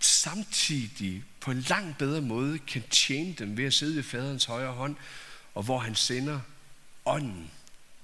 samtidig 0.00 1.24
på 1.40 1.50
en 1.50 1.60
langt 1.60 1.98
bedre 1.98 2.20
måde 2.20 2.58
kan 2.58 2.82
tjene 2.90 3.34
dem 3.34 3.56
ved 3.56 3.64
at 3.64 3.74
sidde 3.74 3.96
ved 3.96 4.02
faderens 4.02 4.44
højre 4.44 4.72
hånd, 4.72 4.96
og 5.54 5.62
hvor 5.62 5.78
han 5.78 5.94
sender 5.94 6.40
ånden 7.04 7.50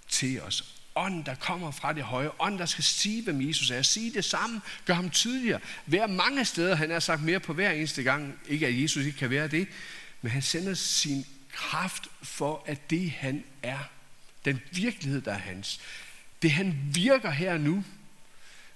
til 0.09 0.43
os 0.43 0.74
ånd, 0.96 1.24
der 1.24 1.34
kommer 1.34 1.70
fra 1.70 1.92
det 1.92 2.02
høje. 2.02 2.30
ånd, 2.38 2.58
der 2.58 2.66
skal 2.66 2.84
sige, 2.84 3.22
hvem 3.22 3.48
Jesus 3.48 3.70
er. 3.70 3.82
Sige 3.82 4.12
det 4.12 4.24
samme. 4.24 4.60
Gør 4.84 4.94
ham 4.94 5.10
tydeligere. 5.10 5.60
Vær 5.86 6.06
mange 6.06 6.44
steder. 6.44 6.74
Han 6.74 6.90
har 6.90 7.00
sagt 7.00 7.22
mere 7.22 7.40
på 7.40 7.52
hver 7.52 7.70
eneste 7.70 8.02
gang. 8.02 8.38
Ikke 8.48 8.66
at 8.66 8.82
Jesus 8.82 9.04
ikke 9.04 9.18
kan 9.18 9.30
være 9.30 9.48
det. 9.48 9.68
Men 10.22 10.30
han 10.30 10.42
sender 10.42 10.74
sin 10.74 11.26
kraft 11.52 12.08
for, 12.22 12.64
at 12.66 12.90
det 12.90 13.10
han 13.10 13.44
er. 13.62 13.78
Den 14.44 14.60
virkelighed, 14.72 15.20
der 15.20 15.32
er 15.32 15.38
hans. 15.38 15.80
Det 16.42 16.50
han 16.50 16.90
virker 16.94 17.30
her 17.30 17.58
nu. 17.58 17.84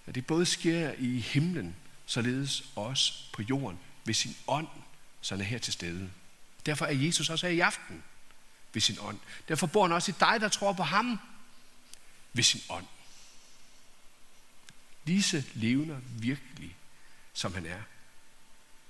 At 0.06 0.14
det 0.14 0.26
både 0.26 0.46
sker 0.46 0.92
i 0.98 1.20
himlen, 1.20 1.76
således 2.06 2.64
også 2.76 3.12
på 3.32 3.42
jorden 3.42 3.78
ved 4.04 4.14
sin 4.14 4.36
ånd, 4.46 4.66
så 5.20 5.34
han 5.34 5.40
er 5.40 5.48
her 5.48 5.58
til 5.58 5.72
stede. 5.72 6.10
Derfor 6.66 6.86
er 6.86 6.92
Jesus 6.92 7.30
også 7.30 7.46
her 7.46 7.54
i 7.54 7.60
aften 7.60 8.02
ved 8.72 8.80
sin 8.80 8.96
ånd. 9.00 9.18
Derfor 9.48 9.66
bor 9.66 9.82
han 9.82 9.92
også 9.92 10.10
i 10.10 10.14
dig, 10.20 10.40
der 10.40 10.48
tror 10.48 10.72
på 10.72 10.82
ham 10.82 11.20
ved 12.38 12.44
sin 12.44 12.62
ånd. 12.68 12.86
Lise 15.04 15.44
levner 15.54 15.96
virkelig, 16.18 16.76
som 17.32 17.54
han 17.54 17.66
er. 17.66 17.80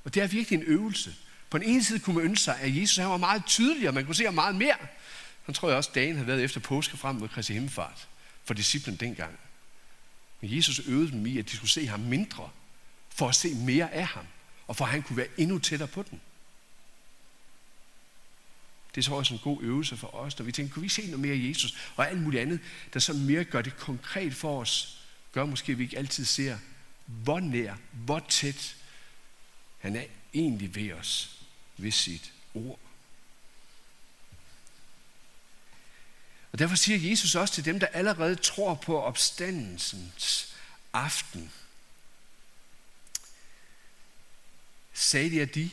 Og 0.05 0.15
det 0.15 0.23
er 0.23 0.27
virkelig 0.27 0.57
en 0.57 0.65
øvelse. 0.67 1.17
På 1.51 1.59
den 1.59 1.69
ene 1.69 1.85
side 1.85 1.99
kunne 1.99 2.17
man 2.17 2.25
ønske 2.25 2.45
sig, 2.45 2.61
at 2.61 2.77
Jesus 2.77 2.97
han 2.97 3.09
var 3.09 3.17
meget 3.17 3.43
tydelig, 3.47 3.89
og 3.89 3.95
man 3.95 4.05
kunne 4.05 4.15
se 4.15 4.25
ham 4.25 4.35
meget 4.35 4.55
mere. 4.55 4.77
Han 5.45 5.55
tror 5.55 5.69
jeg 5.69 5.77
også, 5.77 5.91
dagen 5.95 6.15
havde 6.15 6.27
været 6.27 6.45
efter 6.45 6.61
påske 6.61 6.97
frem 6.97 7.17
mod 7.17 7.29
Kristi 7.29 7.53
Himmelfart 7.53 8.09
for 8.45 8.55
disciplen 8.55 8.97
dengang. 8.97 9.39
Men 10.41 10.57
Jesus 10.57 10.81
øvede 10.87 11.11
dem 11.11 11.27
i, 11.27 11.39
at 11.39 11.51
de 11.51 11.57
skulle 11.57 11.71
se 11.71 11.87
ham 11.87 12.01
mindre, 12.01 12.51
for 13.09 13.29
at 13.29 13.35
se 13.35 13.55
mere 13.55 13.93
af 13.93 14.07
ham, 14.07 14.27
og 14.67 14.77
for 14.77 14.85
at 14.85 14.91
han 14.91 15.03
kunne 15.03 15.17
være 15.17 15.29
endnu 15.37 15.59
tættere 15.59 15.89
på 15.89 16.03
den. 16.03 16.21
Det 18.99 19.05
er 19.05 19.09
så 19.09 19.15
også 19.15 19.35
en 19.35 19.41
god 19.41 19.63
øvelse 19.63 19.97
for 19.97 20.15
os, 20.15 20.39
når 20.39 20.45
vi 20.45 20.53
tænker, 20.53 20.75
kunne 20.75 20.83
vi 20.83 20.89
se 20.89 21.03
noget 21.03 21.21
mere 21.21 21.35
af 21.35 21.49
Jesus, 21.49 21.77
og 21.97 22.11
alt 22.11 22.23
muligt 22.23 22.43
andet, 22.43 22.61
der 22.93 23.01
så 23.01 23.13
mere 23.13 23.45
gør 23.45 23.63
det 23.63 23.77
konkret 23.77 24.35
for 24.35 24.61
os, 24.61 25.03
gør 25.33 25.45
måske, 25.45 25.73
at 25.73 25.79
vi 25.79 25.85
ikke 25.85 25.99
altid 25.99 26.25
ser, 26.25 26.59
hvor 27.07 27.41
nær, 27.41 27.75
hvor 27.93 28.19
tæt 28.29 28.77
han 29.79 29.97
er 29.97 30.05
egentlig 30.35 30.75
ved 30.75 30.93
os 30.93 31.39
ved 31.77 31.91
sit 31.91 32.33
ord. 32.55 32.79
Og 36.53 36.59
derfor 36.59 36.77
siger 36.77 37.11
Jesus 37.11 37.35
også 37.35 37.55
til 37.55 37.65
dem, 37.65 37.81
der 37.81 37.87
allerede 37.87 38.35
tror 38.35 38.75
på 38.75 39.01
opstandelsens 39.01 40.57
aften. 40.93 41.53
Sagde 44.93 45.31
de 45.31 45.41
af 45.41 45.49
de, 45.49 45.71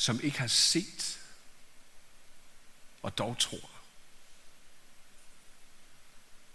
som 0.00 0.20
ikke 0.22 0.38
har 0.38 0.46
set 0.46 1.18
og 3.02 3.18
dog 3.18 3.38
tror. 3.38 3.70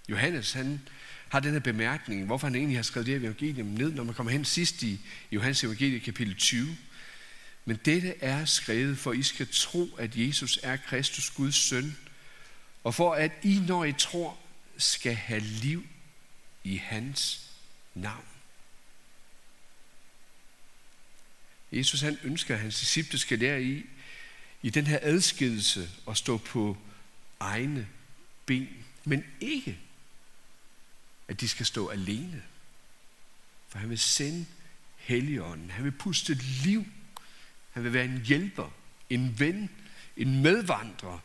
Johannes, 0.10 0.54
han 0.54 0.82
har 1.30 1.40
den 1.40 1.52
her 1.52 1.60
bemærkning, 1.60 2.26
hvorfor 2.26 2.48
han 2.48 2.56
egentlig 2.56 2.78
har 2.78 2.84
skrevet 2.84 3.08
det 3.08 3.14
her 3.14 3.22
evangelium 3.22 3.68
ned, 3.68 3.92
når 3.92 4.04
man 4.04 4.16
kommer 4.16 4.32
hen 4.32 4.46
sidst 4.46 4.84
i 4.84 5.00
Johannes 5.32 5.64
evangelium 5.64 6.02
kapitel 6.02 6.36
20. 6.36 6.78
Men 7.66 7.80
dette 7.86 8.24
er 8.24 8.46
skrevet, 8.46 8.98
for 8.98 9.14
I 9.14 9.24
skal 9.24 9.48
tro, 9.52 9.96
at 9.98 10.16
Jesus 10.16 10.60
er 10.64 10.78
Kristus, 10.78 11.30
Guds 11.30 11.56
søn, 11.56 11.98
og 12.84 12.96
for 12.96 13.14
at 13.14 13.32
I, 13.44 13.62
når 13.68 13.84
I 13.84 13.94
tror, 13.94 14.38
skal 14.78 15.16
have 15.16 15.40
liv 15.40 15.88
i 16.64 16.78
hans 16.78 17.42
navn. 17.94 18.35
Jesus 21.72 22.02
han 22.02 22.18
ønsker, 22.24 22.56
at 22.56 22.62
hans 22.62 22.80
disciple 22.80 23.20
skal 23.20 23.40
lære 23.40 23.64
i, 23.64 23.86
i 24.62 24.70
den 24.70 24.88
her 24.88 25.00
adskillelse 25.02 25.90
at 26.08 26.18
stå 26.18 26.38
på 26.38 26.78
egne 27.40 27.88
ben, 28.46 28.68
men 29.04 29.24
ikke, 29.42 29.80
at 31.28 31.42
de 31.42 31.50
skal 31.50 31.66
stå 31.66 31.88
alene. 31.88 32.44
For 33.68 33.80
han 33.80 33.90
vil 33.90 34.00
sende 34.00 34.46
Helligånden. 35.06 35.72
Han 35.72 35.84
vil 35.84 35.92
puste 35.92 36.34
liv. 36.64 36.86
Han 37.72 37.84
vil 37.84 37.94
være 37.94 38.06
en 38.06 38.22
hjælper, 38.26 38.70
en 39.10 39.40
ven, 39.40 39.70
en 40.18 40.42
medvandrer. 40.42 41.20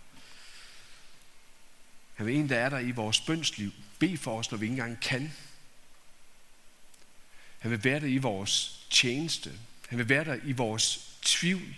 Han 2.14 2.26
vil 2.26 2.34
en, 2.34 2.48
der 2.48 2.58
er 2.58 2.68
der 2.68 2.78
i 2.78 2.90
vores 2.90 3.20
bønsliv. 3.20 3.72
Be 3.98 4.16
for 4.16 4.38
os, 4.38 4.50
når 4.50 4.58
vi 4.58 4.64
ikke 4.64 4.72
engang 4.72 5.00
kan. 5.00 5.32
Han 7.58 7.70
vil 7.70 7.84
være 7.84 8.00
der 8.00 8.06
i 8.06 8.18
vores 8.18 8.86
tjeneste. 8.90 9.58
Han 9.90 9.98
vil 9.98 10.08
være 10.08 10.24
der 10.24 10.38
i 10.44 10.52
vores 10.52 11.16
tvivl. 11.22 11.74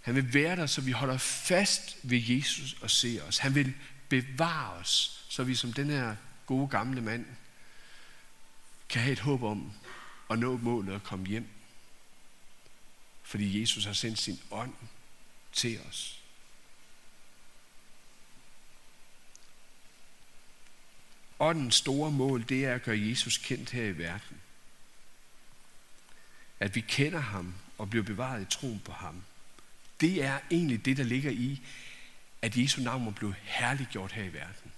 Han 0.00 0.14
vil 0.14 0.34
være 0.34 0.56
der, 0.56 0.66
så 0.66 0.80
vi 0.80 0.90
holder 0.90 1.18
fast 1.18 1.96
ved 2.02 2.18
Jesus 2.18 2.76
og 2.82 2.90
ser 2.90 3.22
os. 3.22 3.38
Han 3.38 3.54
vil 3.54 3.74
bevare 4.08 4.72
os, 4.72 5.24
så 5.28 5.44
vi 5.44 5.54
som 5.54 5.72
den 5.72 5.90
her 5.90 6.16
gode 6.46 6.68
gamle 6.68 7.00
mand 7.00 7.26
kan 8.88 9.02
have 9.02 9.12
et 9.12 9.18
håb 9.18 9.42
om 9.42 9.72
at 10.30 10.38
nå 10.38 10.56
målet 10.56 10.94
og 10.94 11.02
komme 11.02 11.26
hjem. 11.26 11.48
Fordi 13.22 13.60
Jesus 13.60 13.84
har 13.84 13.92
sendt 13.92 14.18
sin 14.18 14.40
ånd 14.50 14.74
til 15.52 15.80
os. 15.88 16.20
Åndens 21.38 21.74
store 21.74 22.10
mål, 22.10 22.44
det 22.48 22.64
er 22.64 22.74
at 22.74 22.82
gøre 22.82 23.00
Jesus 23.00 23.38
kendt 23.38 23.70
her 23.70 23.84
i 23.84 23.98
verden. 23.98 24.40
At 26.60 26.74
vi 26.74 26.80
kender 26.80 27.20
ham 27.20 27.54
og 27.78 27.90
bliver 27.90 28.04
bevaret 28.04 28.42
i 28.42 28.44
troen 28.44 28.80
på 28.84 28.92
ham. 28.92 29.22
Det 30.00 30.24
er 30.24 30.38
egentlig 30.50 30.84
det, 30.84 30.96
der 30.96 31.04
ligger 31.04 31.30
i, 31.30 31.60
at 32.42 32.56
Jesu 32.56 32.82
navn 32.82 33.04
må 33.04 33.10
blive 33.10 33.34
herliggjort 33.42 34.12
her 34.12 34.24
i 34.24 34.32
verden. 34.32 34.72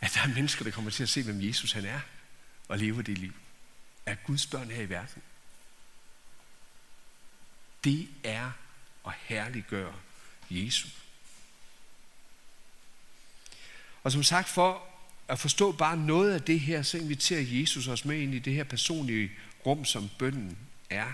At 0.00 0.12
der 0.14 0.20
er 0.20 0.34
mennesker, 0.34 0.64
der 0.64 0.70
kommer 0.70 0.90
til 0.90 1.02
at 1.02 1.08
se, 1.08 1.22
hvem 1.22 1.42
Jesus 1.42 1.72
han 1.72 1.84
er, 1.84 2.00
og 2.68 2.78
leve 2.78 3.02
det 3.02 3.18
liv. 3.18 3.32
Er 4.06 4.14
Guds 4.14 4.46
børn 4.46 4.70
her 4.70 4.82
i 4.82 4.88
verden. 4.88 5.22
Det 7.84 8.08
er 8.24 8.52
at 9.06 9.12
herliggøre 9.22 9.94
Jesus. 10.50 11.02
Og 14.04 14.12
som 14.12 14.22
sagt, 14.22 14.48
for 14.48 14.82
at 15.28 15.38
forstå 15.38 15.72
bare 15.72 15.96
noget 15.96 16.34
af 16.34 16.42
det 16.42 16.60
her, 16.60 16.82
så 16.82 16.98
inviterer 16.98 17.40
Jesus 17.40 17.88
os 17.88 18.04
med 18.04 18.18
ind 18.18 18.34
i 18.34 18.38
det 18.38 18.54
her 18.54 18.64
personlige 18.64 19.30
rum, 19.66 19.84
som 19.84 20.10
bønden 20.18 20.58
er. 20.90 21.12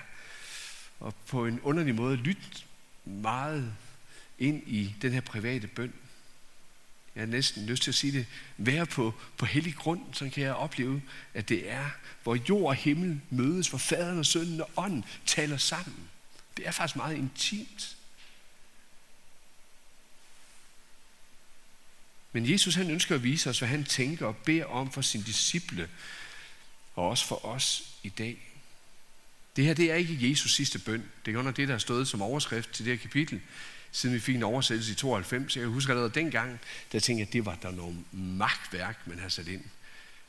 Og 1.00 1.14
på 1.14 1.47
en 1.47 1.61
underlig 1.61 1.95
måde 1.95 2.17
lytte 2.17 2.43
meget 3.05 3.73
ind 4.38 4.62
i 4.67 4.95
den 5.02 5.12
her 5.12 5.21
private 5.21 5.67
bøn. 5.67 5.93
Jeg 7.14 7.23
har 7.23 7.26
næsten 7.26 7.67
lyst 7.67 7.83
til 7.83 7.90
at 7.90 7.95
sige 7.95 8.12
det. 8.12 8.26
Være 8.57 8.87
på, 8.87 9.14
på 9.37 9.47
hellig 9.47 9.75
grund, 9.75 10.00
så 10.12 10.31
kan 10.35 10.43
jeg 10.43 10.55
opleve, 10.55 11.02
at 11.35 11.49
det 11.49 11.71
er, 11.71 11.90
hvor 12.23 12.35
jord 12.49 12.69
og 12.69 12.75
himmel 12.75 13.21
mødes, 13.31 13.69
hvor 13.69 13.78
faderen 13.78 14.19
og 14.19 14.26
sønnen 14.26 14.61
og 14.61 14.71
ånden 14.76 15.05
taler 15.26 15.57
sammen. 15.57 16.09
Det 16.57 16.67
er 16.67 16.71
faktisk 16.71 16.97
meget 16.97 17.17
intimt. 17.17 17.97
Men 22.33 22.50
Jesus 22.50 22.75
han 22.75 22.90
ønsker 22.90 23.14
at 23.14 23.23
vise 23.23 23.50
os, 23.50 23.59
hvad 23.59 23.69
han 23.69 23.85
tænker 23.85 24.26
og 24.26 24.37
beder 24.37 24.64
om 24.64 24.93
for 24.93 25.00
sine 25.00 25.25
disciple, 25.25 25.88
og 26.99 27.09
også 27.09 27.26
for 27.26 27.47
os 27.47 27.85
i 28.02 28.09
dag. 28.09 28.38
Det 29.57 29.64
her, 29.64 29.75
det 29.75 29.90
er 29.90 29.95
ikke 29.95 30.31
Jesus 30.31 30.55
sidste 30.55 30.78
bøn. 30.78 31.05
Det 31.26 31.35
er 31.35 31.38
under 31.38 31.52
det, 31.52 31.69
der 31.69 31.75
har 31.75 31.78
stået 31.78 32.09
som 32.09 32.23
overskrift 32.23 32.71
til 32.71 32.85
det 32.85 32.93
her 32.93 33.02
kapitel, 33.02 33.40
siden 33.93 34.14
vi 34.14 34.21
fik 34.21 34.35
en 34.35 34.43
oversættelse 34.43 34.93
i 34.93 34.95
92. 34.95 35.57
Jeg 35.57 35.67
husker 35.67 35.93
allerede 35.93 36.14
dengang, 36.14 36.61
der 36.93 37.00
tænkte 37.00 37.21
jeg, 37.21 37.26
at 37.26 37.33
det 37.33 37.45
var 37.45 37.59
der 37.62 37.71
noget 37.71 37.97
magtværk, 38.12 39.07
man 39.07 39.19
har 39.19 39.28
sat 39.28 39.49
ind. 39.49 39.64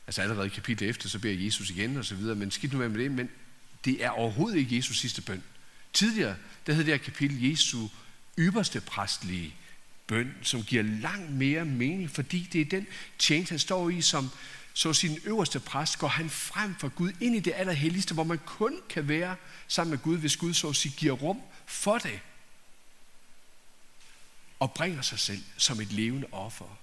Altså 0.06 0.22
allerede 0.22 0.46
i 0.46 0.50
kapitel 0.50 0.88
efter, 0.88 1.08
så 1.08 1.18
beder 1.18 1.44
Jesus 1.44 1.70
igen 1.70 1.96
og 1.96 2.04
så 2.04 2.14
videre, 2.14 2.36
men 2.36 2.50
skidt 2.50 2.72
nu 2.72 2.78
med 2.78 3.02
det, 3.02 3.10
men 3.10 3.30
det 3.84 4.04
er 4.04 4.10
overhovedet 4.10 4.58
ikke 4.58 4.76
Jesus 4.76 4.98
sidste 4.98 5.22
bøn. 5.22 5.42
Tidligere, 5.92 6.36
der 6.66 6.72
hed 6.72 6.84
det 6.84 6.92
her 6.92 7.04
kapitel 7.04 7.50
Jesu 7.50 7.88
ypperste 8.38 8.80
præstlige 8.80 9.54
bøn, 10.06 10.34
som 10.42 10.62
giver 10.62 10.82
langt 10.82 11.30
mere 11.30 11.64
mening, 11.64 12.10
fordi 12.10 12.48
det 12.52 12.60
er 12.60 12.64
den 12.64 12.86
tjeneste, 13.18 13.52
han 13.52 13.58
står 13.58 13.90
i 13.90 14.00
som 14.00 14.30
så 14.74 14.92
sin 14.92 15.18
øverste 15.24 15.60
præst, 15.60 15.98
går 15.98 16.08
han 16.08 16.30
frem 16.30 16.74
for 16.74 16.88
Gud 16.88 17.12
ind 17.20 17.36
i 17.36 17.40
det 17.40 17.52
allerhelligste, 17.56 18.14
hvor 18.14 18.24
man 18.24 18.38
kun 18.38 18.80
kan 18.88 19.08
være 19.08 19.36
sammen 19.68 19.90
med 19.90 19.98
Gud, 19.98 20.18
hvis 20.18 20.36
Gud 20.36 20.54
så 20.54 20.72
sig 20.72 20.90
giver 20.90 21.12
rum 21.12 21.40
for 21.66 21.98
det. 21.98 22.20
Og 24.60 24.72
bringer 24.72 25.02
sig 25.02 25.18
selv 25.18 25.42
som 25.56 25.80
et 25.80 25.92
levende 25.92 26.26
offer. 26.32 26.78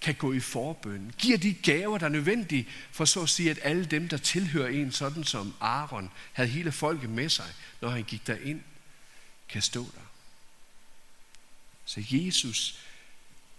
Kan 0.00 0.14
gå 0.14 0.32
i 0.32 0.40
forbøn. 0.40 1.14
Giver 1.18 1.38
de 1.38 1.54
gaver, 1.54 1.98
der 1.98 2.06
er 2.06 2.10
nødvendige, 2.10 2.68
for 2.90 3.04
så 3.04 3.22
at 3.22 3.28
sige, 3.28 3.50
at 3.50 3.58
alle 3.62 3.84
dem, 3.84 4.08
der 4.08 4.16
tilhører 4.16 4.68
en, 4.68 4.92
sådan 4.92 5.24
som 5.24 5.54
Aaron, 5.60 6.10
havde 6.32 6.48
hele 6.48 6.72
folket 6.72 7.10
med 7.10 7.28
sig, 7.28 7.54
når 7.80 7.88
han 7.88 8.04
gik 8.04 8.26
derind, 8.26 8.60
kan 9.48 9.62
stå 9.62 9.82
der. 9.94 10.00
Så 11.84 12.04
Jesus 12.10 12.78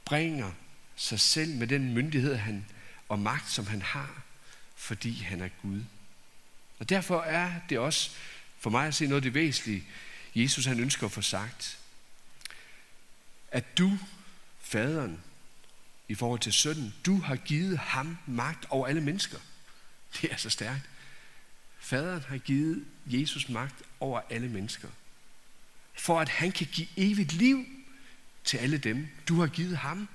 bringer 0.06 0.52
sig 0.96 1.20
selv 1.20 1.56
med 1.56 1.68
den 1.68 1.94
myndighed, 1.94 2.36
han 2.36 2.66
og 3.12 3.20
magt, 3.20 3.50
som 3.50 3.68
han 3.68 3.82
har, 3.82 4.22
fordi 4.76 5.22
han 5.22 5.42
er 5.42 5.50
Gud. 5.62 5.84
Og 6.80 6.90
derfor 6.90 7.22
er 7.22 7.52
det 7.70 7.80
også 7.80 8.12
for 8.60 8.70
mig 8.70 8.88
at 8.88 8.96
se 8.96 9.06
noget 9.08 9.16
af 9.16 9.22
det 9.22 9.34
væsentlige, 9.34 9.84
Jesus 10.36 10.66
han 10.66 10.80
ønsker 10.80 11.06
at 11.06 11.12
få 11.12 11.22
sagt. 11.22 11.80
At 13.52 13.78
du, 13.78 13.98
faderen, 14.62 15.20
i 16.08 16.16
forhold 16.16 16.40
til 16.40 16.54
sønnen, 16.54 16.94
du 17.06 17.18
har 17.18 17.36
givet 17.36 17.78
ham 17.78 18.18
magt 18.26 18.66
over 18.70 18.88
alle 18.88 19.02
mennesker. 19.02 19.38
Det 20.22 20.32
er 20.32 20.38
så 20.38 20.50
stærkt. 20.50 20.90
Faderen 21.80 22.24
har 22.28 22.38
givet 22.38 22.86
Jesus 23.06 23.50
magt 23.50 23.76
over 24.00 24.22
alle 24.30 24.50
mennesker. 24.50 24.88
For 25.94 26.20
at 26.20 26.30
han 26.30 26.52
kan 26.52 26.68
give 26.72 26.88
evigt 26.98 27.34
liv 27.34 27.66
til 28.44 28.58
alle 28.58 28.78
dem, 28.78 29.08
du 29.28 29.40
har 29.40 29.48
givet 29.48 29.78
ham. 29.78 30.08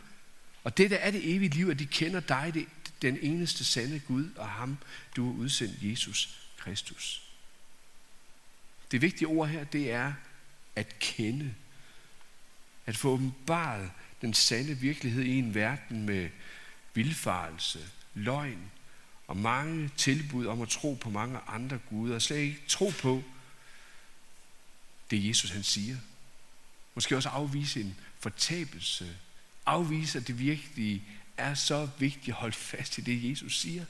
Og 0.65 0.77
det 0.77 0.91
der 0.91 0.97
er 0.97 1.11
det 1.11 1.35
evige 1.35 1.49
liv, 1.49 1.69
at 1.69 1.79
de 1.79 1.87
kender 1.87 2.21
dig, 2.21 2.51
det, 2.55 2.67
den 3.03 3.19
eneste 3.23 3.65
sande 3.65 3.99
Gud, 3.99 4.31
og 4.37 4.49
ham, 4.49 4.79
du 5.17 5.33
har 5.33 5.39
udsendt, 5.39 5.83
Jesus 5.83 6.39
Kristus. 6.57 7.23
Det 8.91 9.03
vigtige 9.03 9.29
ord 9.29 9.49
her, 9.49 9.65
det 9.65 9.91
er 9.91 10.13
at 10.77 10.99
kende. 10.99 11.55
At 12.87 12.97
få 12.97 13.11
åbenbaret 13.11 13.91
den 14.21 14.35
sande 14.35 14.75
virkelighed 14.75 15.23
i 15.23 15.39
en 15.39 15.55
verden 15.55 16.07
med 16.07 16.31
vilfarelse, 16.95 17.89
løgn 18.15 18.71
og 19.27 19.37
mange 19.37 19.91
tilbud 19.97 20.47
om 20.47 20.63
at 20.63 20.69
tro 20.69 20.95
på 20.95 21.11
mange 21.11 21.39
andre 21.47 21.79
guder, 21.91 22.15
og 22.15 22.23
slet 22.23 22.37
ikke 22.37 22.63
tro 22.69 22.93
på 23.01 23.23
det 25.11 25.29
Jesus 25.29 25.51
han 25.51 25.63
siger. 25.63 25.97
Måske 26.95 27.17
også 27.17 27.29
afvise 27.29 27.81
en 27.81 27.97
fortabelse, 28.19 29.17
afvise 29.67 30.19
at 30.19 30.27
det 30.27 30.39
virkelige 30.39 31.03
er 31.37 31.55
så 31.55 31.89
vigtigt 31.99 32.29
at 32.29 32.35
holde 32.35 32.57
fast 32.57 32.99
i 32.99 33.01
det 33.01 33.31
Jesus 33.31 33.61
siger, 33.61 33.85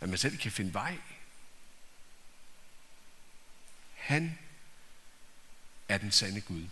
at 0.00 0.08
man 0.08 0.18
selv 0.18 0.38
kan 0.38 0.52
finde 0.52 0.74
vej. 0.74 0.98
Han 3.94 4.38
er 5.88 5.98
den 5.98 6.12
sande 6.12 6.40
Gud. 6.40 6.66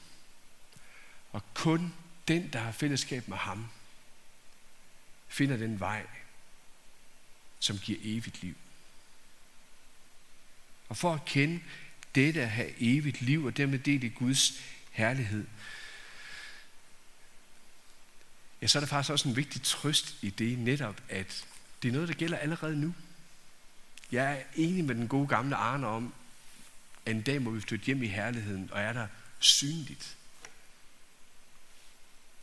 Og 1.32 1.42
kun 1.54 1.94
den, 2.28 2.52
der 2.52 2.58
har 2.58 2.72
fællesskab 2.72 3.28
med 3.28 3.36
ham, 3.36 3.68
finder 5.28 5.56
den 5.56 5.80
vej, 5.80 6.06
som 7.58 7.78
giver 7.78 7.98
evigt 8.02 8.42
liv. 8.42 8.54
Og 10.88 10.96
for 10.96 11.14
at 11.14 11.24
kende 11.24 11.60
dette 12.14 12.42
at 12.42 12.50
have 12.50 12.82
evigt 12.82 13.20
liv, 13.20 13.44
og 13.44 13.56
dermed 13.56 13.78
dele 13.78 14.10
Guds 14.10 14.52
herlighed, 14.90 15.46
ja, 18.66 18.68
så 18.68 18.78
er 18.78 18.80
der 18.80 18.86
faktisk 18.86 19.12
også 19.12 19.28
en 19.28 19.36
vigtig 19.36 19.62
trøst 19.62 20.16
i 20.22 20.30
det 20.30 20.58
netop, 20.58 21.02
at 21.08 21.46
det 21.82 21.88
er 21.88 21.92
noget, 21.92 22.08
der 22.08 22.14
gælder 22.14 22.38
allerede 22.38 22.76
nu. 22.76 22.94
Jeg 24.12 24.32
er 24.32 24.42
enig 24.54 24.84
med 24.84 24.94
den 24.94 25.08
gode 25.08 25.28
gamle 25.28 25.56
Arne 25.56 25.86
om, 25.86 26.14
at 27.06 27.12
en 27.12 27.22
dag 27.22 27.42
må 27.42 27.50
vi 27.50 27.60
flytte 27.60 27.84
hjem 27.84 28.02
i 28.02 28.06
herligheden, 28.06 28.70
og 28.72 28.80
er 28.80 28.92
der 28.92 29.06
synligt. 29.38 30.16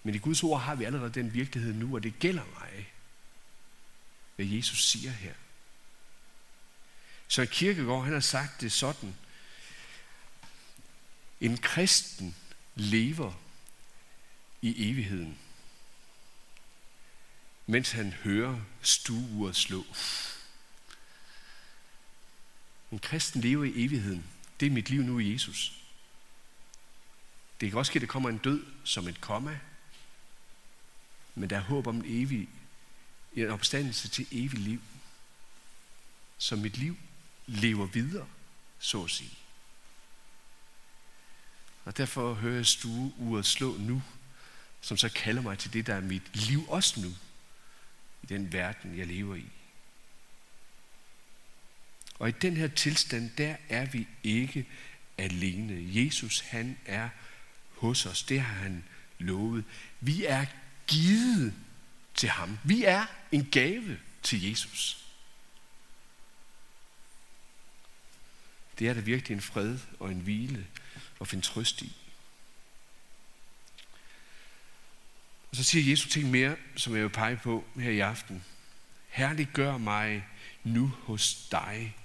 Men 0.04 0.16
i 0.16 0.18
Guds 0.18 0.44
ord 0.44 0.62
har 0.62 0.76
vi 0.76 0.84
allerede 0.84 1.10
den 1.10 1.34
virkelighed 1.34 1.74
nu, 1.74 1.96
og 1.96 2.04
det 2.04 2.20
gælder 2.20 2.46
mig, 2.60 2.94
hvad 4.36 4.46
Jesus 4.46 4.90
siger 4.90 5.12
her. 5.12 5.34
Så 7.28 7.46
Kirkegaard, 7.46 8.04
han 8.04 8.14
har 8.14 8.20
sagt 8.20 8.62
det 8.62 8.72
sådan. 8.72 9.16
En 11.42 11.58
kristen 11.58 12.36
lever 12.76 13.34
i 14.62 14.90
evigheden, 14.90 15.38
mens 17.66 17.92
han 17.92 18.14
hører 18.14 18.60
stueuret 18.82 19.56
slå. 19.56 19.86
En 22.92 23.00
kristen 23.00 23.42
lever 23.42 23.64
i 23.64 23.86
evigheden. 23.86 24.26
Det 24.60 24.66
er 24.66 24.72
mit 24.72 24.90
liv 24.90 25.02
nu 25.02 25.20
i 25.20 25.34
Jesus. 25.34 25.74
Det 27.62 27.70
kan 27.70 27.80
også 27.80 27.90
ske, 27.90 27.98
at 27.98 28.02
der 28.02 28.08
kommer 28.08 28.30
en 28.30 28.38
død 28.38 28.66
som 28.84 29.08
et 29.08 29.22
komma, 29.22 29.60
men 31.36 31.50
der 31.50 31.58
er 31.58 31.62
håb 31.62 31.88
om 31.88 31.96
en 31.96 32.06
evig, 32.06 32.50
en 33.34 33.50
opstandelse 33.50 34.08
til 34.08 34.28
evig 34.32 34.60
liv. 34.60 34.82
Så 36.38 36.56
mit 36.56 36.78
liv 36.78 36.98
lever 37.48 37.86
videre, 37.86 38.28
så 38.80 39.04
at 39.04 39.10
sige. 39.12 39.38
Og 41.86 41.98
derfor 41.98 42.34
hører 42.34 42.56
jeg 42.56 42.66
stueuret 42.66 43.46
slå 43.46 43.78
nu, 43.78 44.04
som 44.82 44.98
så 44.98 45.10
kalder 45.10 45.42
mig 45.42 45.60
til 45.60 45.74
det, 45.74 45.88
der 45.88 45.96
er 45.96 46.02
mit 46.02 46.36
liv 46.36 46.70
også 46.70 47.02
nu, 47.02 47.10
i 48.24 48.26
den 48.26 48.54
verden, 48.54 48.98
jeg 48.98 49.08
lever 49.08 49.36
i. 49.36 49.46
Og 52.20 52.30
i 52.30 52.32
den 52.32 52.58
her 52.58 52.68
tilstand, 52.68 53.30
der 53.38 53.56
er 53.70 53.86
vi 53.86 54.08
ikke 54.24 54.66
alene. 55.18 55.84
Jesus, 55.96 56.40
han 56.40 56.78
er 56.86 57.10
hos 57.78 58.06
os. 58.06 58.24
Det 58.24 58.42
har 58.42 58.54
han 58.54 58.84
lovet. 59.20 59.66
Vi 60.00 60.26
er 60.26 60.46
givet 60.88 61.54
til 62.16 62.30
ham. 62.30 62.58
Vi 62.64 62.84
er 62.84 63.06
en 63.32 63.50
gave 63.52 64.00
til 64.24 64.50
Jesus. 64.50 65.06
Det 68.80 68.90
er 68.90 68.94
der 68.94 69.02
virkelig 69.02 69.36
en 69.36 69.42
fred 69.42 69.80
og 70.00 70.12
en 70.12 70.20
hvile 70.20 70.68
at 71.22 71.28
finde 71.28 71.46
trøst 71.46 71.82
i. 71.82 72.03
Og 75.54 75.58
så 75.58 75.64
siger 75.64 75.90
Jesus 75.92 76.12
ting 76.12 76.32
mere, 76.32 76.56
som 76.76 76.96
jeg 76.96 77.04
vil 77.04 77.10
pege 77.10 77.40
på 77.44 77.64
her 77.76 77.92
i 77.92 78.00
aften. 78.00 78.44
Herlig 79.10 79.48
gør 79.54 79.78
mig 79.78 80.26
nu 80.64 80.88
hos 80.88 81.48
dig. 81.52 81.96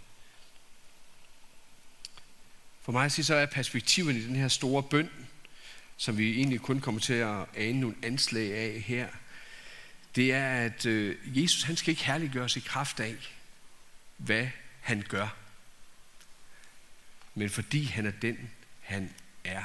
For 2.83 2.93
mig 2.93 3.05
at 3.05 3.13
sige, 3.13 3.25
så 3.25 3.35
er 3.35 3.47
perspektiven 3.47 4.17
i 4.17 4.25
den 4.25 4.37
her 4.37 4.49
store 4.49 4.83
bøn, 4.83 5.11
som 5.97 6.19
vi 6.19 6.37
egentlig 6.37 6.61
kun 6.61 6.81
kommer 6.81 7.01
til 7.01 7.13
at 7.13 7.47
ane 7.57 7.81
nogle 7.81 7.97
anslag 8.03 8.55
af 8.55 8.81
her, 8.81 9.09
det 10.17 10.33
er, 10.33 10.49
at 10.49 10.87
øh, 10.87 11.43
Jesus 11.43 11.63
han 11.63 11.77
skal 11.77 11.91
ikke 11.91 12.05
herliggøres 12.05 12.57
i 12.57 12.61
kraft 12.61 13.01
af, 13.01 13.17
hvad 14.17 14.49
han 14.81 15.05
gør, 15.09 15.37
men 17.35 17.51
fordi 17.51 17.85
han 17.85 18.07
er 18.07 18.11
den, 18.11 18.51
han 18.81 19.15
er. 19.45 19.63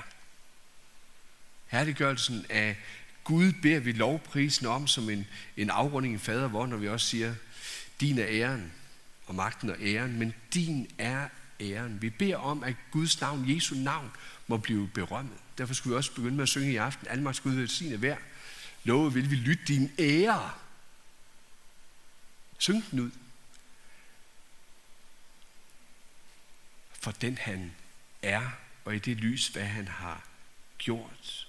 Herliggørelsen 1.67 2.45
af 2.49 2.77
Gud 3.23 3.53
beder 3.61 3.79
vi 3.79 3.91
lovprisen 3.91 4.65
om 4.65 4.87
som 4.87 5.09
en, 5.09 5.27
en 5.57 5.69
afrunding 5.69 6.15
i 6.15 6.17
fader, 6.17 6.47
hvor 6.47 6.65
når 6.65 6.77
vi 6.77 6.87
også 6.87 7.07
siger, 7.07 7.35
din 7.99 8.19
er 8.19 8.25
æren 8.27 8.71
og 9.25 9.35
magten 9.35 9.69
og 9.69 9.77
æren, 9.81 10.19
men 10.19 10.33
din 10.53 10.91
er 10.97 11.27
æren. 11.59 12.01
Vi 12.01 12.09
beder 12.09 12.37
om, 12.37 12.63
at 12.63 12.75
Guds 12.91 13.21
navn, 13.21 13.55
Jesu 13.55 13.75
navn, 13.75 14.11
må 14.47 14.57
blive 14.57 14.87
berømmet. 14.87 15.37
Derfor 15.57 15.73
skulle 15.73 15.93
vi 15.93 15.97
også 15.97 16.15
begynde 16.15 16.35
med 16.35 16.43
at 16.43 16.49
synge 16.49 16.71
i 16.71 16.75
aften, 16.75 17.07
Almagts 17.07 17.39
Gud 17.39 17.53
velsigne 17.53 17.97
hver. 17.97 18.17
Love 18.83 19.13
vil 19.13 19.31
vi 19.31 19.35
lytte 19.35 19.63
din 19.67 19.91
ære. 19.99 20.51
Syng 22.57 22.91
den 22.91 22.99
ud. 22.99 23.11
For 26.91 27.11
den 27.11 27.37
han 27.37 27.75
er, 28.21 28.49
og 28.85 28.95
i 28.95 28.99
det 28.99 29.17
lys, 29.17 29.47
hvad 29.47 29.63
han 29.63 29.87
har 29.87 30.23
gjort. 30.77 31.47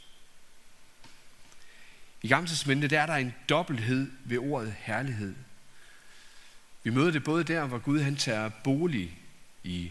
I 2.25 2.29
Gamle 2.29 2.49
Testamentet, 2.49 2.91
der 2.91 3.01
er 3.01 3.07
der 3.07 3.15
en 3.15 3.35
dobbelthed 3.49 4.11
ved 4.25 4.39
ordet 4.39 4.75
herlighed. 4.79 5.35
Vi 6.83 6.91
møder 6.91 7.11
det 7.11 7.25
både 7.25 7.45
der, 7.45 7.67
hvor 7.67 7.79
Gud 7.79 8.01
han 8.01 8.17
tager 8.17 8.49
bolig 8.49 9.19
i 9.65 9.91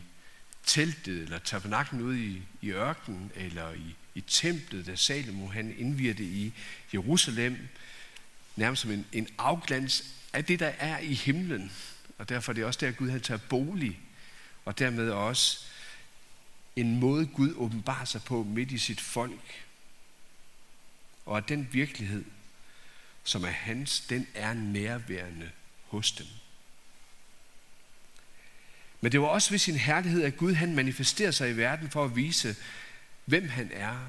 teltet 0.65 1.21
eller 1.21 1.39
tabernaklen 1.39 2.01
ude 2.01 2.25
i, 2.25 2.41
i 2.61 2.71
ørkenen 2.71 3.31
eller 3.35 3.73
i, 3.73 3.95
i 4.15 4.21
templet, 4.21 4.85
da 4.85 4.95
Salomo 4.95 5.47
han 5.47 5.75
indviger 5.77 6.13
det 6.13 6.23
i 6.23 6.53
Jerusalem, 6.93 7.57
nærmest 8.55 8.81
som 8.81 8.91
en, 8.91 9.05
en 9.11 9.27
afglans 9.37 10.03
af 10.33 10.45
det, 10.45 10.59
der 10.59 10.71
er 10.79 10.99
i 10.99 11.13
himlen. 11.13 11.71
Og 12.17 12.29
derfor 12.29 12.51
er 12.51 12.53
det 12.53 12.65
også 12.65 12.79
der, 12.85 12.91
Gud 12.91 13.09
han 13.09 13.21
tager 13.21 13.39
bolig, 13.49 13.99
og 14.65 14.79
dermed 14.79 15.09
også 15.09 15.65
en 16.75 16.99
måde, 16.99 17.25
Gud 17.25 17.53
åbenbarer 17.55 18.05
sig 18.05 18.23
på 18.23 18.43
midt 18.43 18.71
i 18.71 18.77
sit 18.77 19.01
folk. 19.01 19.63
Og 21.25 21.37
at 21.37 21.49
den 21.49 21.69
virkelighed, 21.71 22.25
som 23.23 23.43
er 23.43 23.49
hans, 23.49 23.99
den 23.99 24.27
er 24.33 24.53
nærværende 24.53 25.51
hos 25.87 26.11
dem. 26.11 26.27
Men 29.01 29.11
det 29.11 29.21
var 29.21 29.27
også 29.27 29.49
ved 29.49 29.59
sin 29.59 29.75
herlighed, 29.75 30.23
at 30.23 30.37
Gud 30.37 30.53
han 30.53 30.75
manifesterede 30.75 31.33
sig 31.33 31.49
i 31.49 31.57
verden 31.57 31.89
for 31.89 32.05
at 32.05 32.15
vise, 32.15 32.55
hvem 33.25 33.49
han 33.49 33.71
er, 33.73 34.07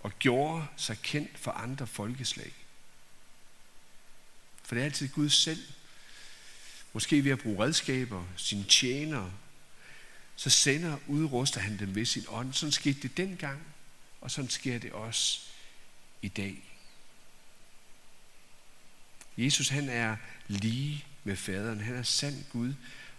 og 0.00 0.18
gjorde 0.18 0.66
sig 0.76 0.98
kendt 1.02 1.38
for 1.38 1.50
andre 1.50 1.86
folkeslag. 1.86 2.52
For 4.62 4.74
det 4.74 4.80
er 4.80 4.84
altid 4.84 5.08
Gud 5.08 5.28
selv. 5.28 5.62
Måske 6.92 7.24
ved 7.24 7.32
at 7.32 7.38
bruge 7.38 7.64
redskaber, 7.64 8.24
sine 8.36 8.64
tjenere, 8.64 9.32
så 10.36 10.50
sender 10.50 10.98
udruster 11.06 11.60
han 11.60 11.78
dem 11.78 11.94
ved 11.94 12.04
sin 12.04 12.24
ånd. 12.28 12.52
Sådan 12.52 12.72
skete 12.72 13.00
det 13.00 13.16
dengang, 13.16 13.62
og 14.20 14.30
sådan 14.30 14.50
sker 14.50 14.78
det 14.78 14.92
også 14.92 15.40
i 16.22 16.28
dag. 16.28 16.64
Jesus 19.38 19.68
han 19.68 19.88
er 19.88 20.16
lige 20.48 21.04
med 21.24 21.36
faderen. 21.36 21.80
Han 21.80 21.96
er 21.96 22.02
sand 22.02 22.44
Gud. 22.52 22.74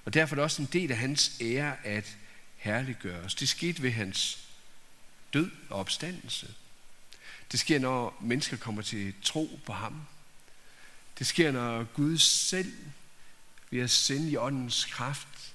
Og 0.05 0.13
derfor 0.13 0.33
er 0.33 0.35
det 0.35 0.43
også 0.43 0.61
en 0.61 0.69
del 0.73 0.91
af 0.91 0.97
hans 0.97 1.37
ære 1.41 1.85
at 1.85 2.17
herliggøres. 2.57 3.35
Det 3.35 3.49
skete 3.49 3.81
ved 3.81 3.91
hans 3.91 4.49
død 5.33 5.51
og 5.69 5.79
opstandelse. 5.79 6.53
Det 7.51 7.59
sker, 7.59 7.79
når 7.79 8.17
mennesker 8.21 8.57
kommer 8.57 8.81
til 8.81 9.13
tro 9.23 9.59
på 9.65 9.73
ham. 9.73 10.01
Det 11.19 11.27
sker, 11.27 11.51
når 11.51 11.83
Gud 11.83 12.17
selv 12.17 12.73
ved 13.69 13.81
at 13.81 13.89
sende 13.89 14.29
i 14.29 14.37
åndens 14.37 14.85
kraft 14.85 15.53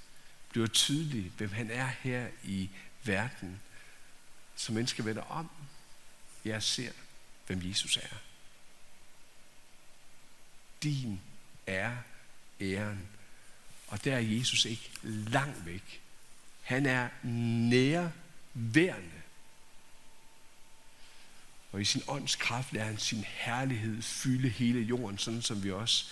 bliver 0.48 0.66
tydelig, 0.66 1.32
hvem 1.36 1.52
han 1.52 1.70
er 1.70 1.86
her 2.00 2.28
i 2.44 2.70
verden. 3.04 3.60
Så 4.56 4.72
mennesker 4.72 5.02
vender 5.02 5.22
om. 5.22 5.50
Jeg 6.44 6.62
ser, 6.62 6.92
hvem 7.46 7.60
Jesus 7.64 7.96
er. 7.96 8.16
Din 10.82 11.20
er 11.66 11.96
æren. 12.60 13.08
Og 13.88 14.04
der 14.04 14.14
er 14.14 14.20
Jesus 14.20 14.64
ikke 14.64 14.90
langt 15.02 15.66
væk. 15.66 16.00
Han 16.62 16.86
er 16.86 17.08
nærværende 17.70 19.22
Og 21.74 21.80
i 21.80 21.84
sin 21.84 22.02
ånds 22.08 22.36
kraft 22.36 22.72
lader 22.72 22.86
han 22.86 22.98
sin 22.98 23.24
herlighed 23.28 24.02
fylde 24.02 24.48
hele 24.48 24.80
jorden, 24.80 25.18
sådan 25.18 25.42
som 25.42 25.64
vi 25.64 25.70
også, 25.70 26.10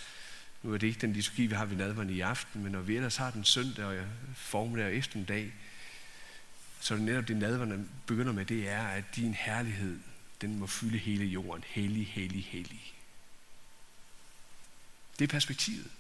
nu 0.62 0.74
er 0.74 0.78
det 0.78 0.86
ikke 0.86 1.00
den 1.00 1.12
liturgi, 1.12 1.46
vi 1.46 1.54
har 1.54 1.64
ved 1.64 1.76
nadveren 1.76 2.10
i 2.10 2.20
aften, 2.20 2.62
men 2.62 2.72
når 2.72 2.80
vi 2.80 2.96
ellers 2.96 3.16
har 3.16 3.30
den 3.30 3.44
søndag 3.44 3.84
og 3.84 4.06
formiddag 4.34 4.86
og 4.86 4.94
eftermiddag, 4.94 5.52
så 6.80 6.94
er 6.94 6.98
det 6.98 7.06
netop 7.06 7.28
det 7.28 7.36
nadverne 7.36 7.88
begynder 8.06 8.32
med, 8.32 8.44
det 8.44 8.68
er, 8.68 8.82
at 8.82 9.04
din 9.16 9.34
herlighed, 9.34 9.98
den 10.42 10.58
må 10.58 10.66
fylde 10.66 10.98
hele 10.98 11.24
jorden. 11.24 11.64
Hellig, 11.66 12.06
hellig, 12.06 12.44
hellig. 12.44 12.94
Det 15.18 15.24
er 15.24 15.28
perspektivet. 15.28 15.90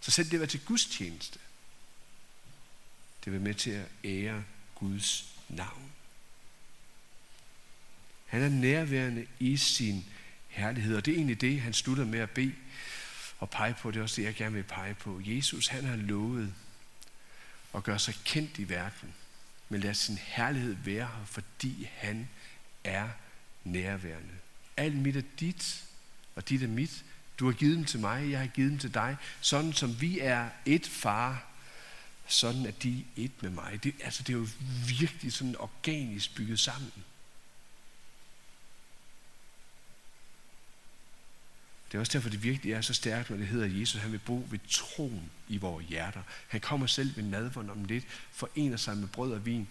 Så 0.00 0.10
selv 0.10 0.30
det 0.30 0.40
var 0.40 0.46
til 0.46 0.60
Guds 0.64 0.86
tjeneste. 0.86 1.38
Det 3.24 3.32
vil 3.32 3.40
med 3.40 3.54
til 3.54 3.70
at 3.70 3.86
ære 4.04 4.44
Guds 4.74 5.34
navn. 5.48 5.92
Han 8.26 8.42
er 8.42 8.48
nærværende 8.48 9.26
i 9.38 9.56
sin 9.56 10.04
herlighed, 10.48 10.96
og 10.96 11.06
det 11.06 11.12
er 11.12 11.16
egentlig 11.16 11.40
det, 11.40 11.60
han 11.60 11.74
slutter 11.74 12.04
med 12.04 12.18
at 12.18 12.30
bede 12.30 12.54
og 13.38 13.50
pege 13.50 13.74
på. 13.74 13.90
Det 13.90 13.98
er 13.98 14.02
også 14.02 14.16
det, 14.16 14.26
jeg 14.26 14.34
gerne 14.34 14.54
vil 14.54 14.62
pege 14.62 14.94
på. 14.94 15.20
Jesus, 15.24 15.68
han 15.68 15.84
har 15.84 15.96
lovet 15.96 16.54
at 17.74 17.84
gøre 17.84 17.98
sig 17.98 18.14
kendt 18.24 18.58
i 18.58 18.68
verden, 18.68 19.14
men 19.68 19.80
lad 19.80 19.94
sin 19.94 20.18
herlighed 20.18 20.76
være 20.84 21.06
her, 21.06 21.24
fordi 21.24 21.88
han 21.96 22.28
er 22.84 23.08
nærværende. 23.64 24.34
Alt 24.76 24.96
mit 24.96 25.16
er 25.16 25.22
dit, 25.40 25.84
og 26.34 26.48
dit 26.48 26.62
er 26.62 26.68
mit. 26.68 27.04
Du 27.38 27.46
har 27.46 27.52
givet 27.52 27.76
dem 27.76 27.84
til 27.84 28.00
mig, 28.00 28.30
jeg 28.30 28.38
har 28.38 28.46
givet 28.46 28.70
dem 28.70 28.78
til 28.78 28.94
dig. 28.94 29.16
Sådan 29.40 29.72
som 29.72 30.00
vi 30.00 30.18
er 30.18 30.48
et 30.66 30.86
far, 30.86 31.46
sådan 32.26 32.66
at 32.66 32.82
de 32.82 32.98
er 32.98 33.02
et 33.16 33.42
med 33.42 33.50
mig. 33.50 33.84
Det, 33.84 33.94
altså, 34.04 34.22
det 34.22 34.32
er 34.32 34.38
jo 34.38 34.48
virkelig 34.98 35.32
sådan 35.32 35.56
organisk 35.58 36.34
bygget 36.34 36.60
sammen. 36.60 36.92
Det 41.88 41.98
er 41.98 42.00
også 42.00 42.12
derfor, 42.12 42.30
det 42.30 42.42
virkelig 42.42 42.72
er 42.72 42.80
så 42.80 42.94
stærkt, 42.94 43.30
når 43.30 43.36
det 43.36 43.46
hedder, 43.46 43.66
Jesus 43.80 44.00
han 44.00 44.12
vil 44.12 44.18
bo 44.18 44.46
ved 44.50 44.58
troen 44.68 45.30
i 45.48 45.56
vores 45.56 45.86
hjerter. 45.86 46.22
Han 46.48 46.60
kommer 46.60 46.86
selv 46.86 47.16
ved 47.16 47.24
nadvånd 47.24 47.70
om 47.70 47.84
lidt, 47.84 48.04
forener 48.32 48.76
sig 48.76 48.96
med 48.96 49.08
brød 49.08 49.32
og 49.32 49.46
vin, 49.46 49.68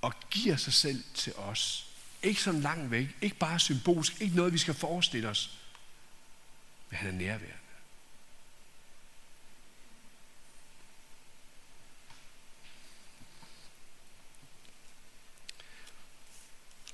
og 0.00 0.14
giver 0.30 0.56
sig 0.56 0.72
selv 0.72 1.04
til 1.14 1.34
os. 1.34 1.83
Ikke 2.24 2.42
sådan 2.42 2.60
langt 2.60 2.90
væk, 2.90 3.16
ikke 3.20 3.36
bare 3.36 3.60
symbolsk, 3.60 4.20
ikke 4.20 4.36
noget, 4.36 4.52
vi 4.52 4.58
skal 4.58 4.74
forestille 4.74 5.28
os, 5.28 5.58
men 6.90 6.96
han 6.96 7.08
er 7.08 7.12
nærværende. 7.12 7.58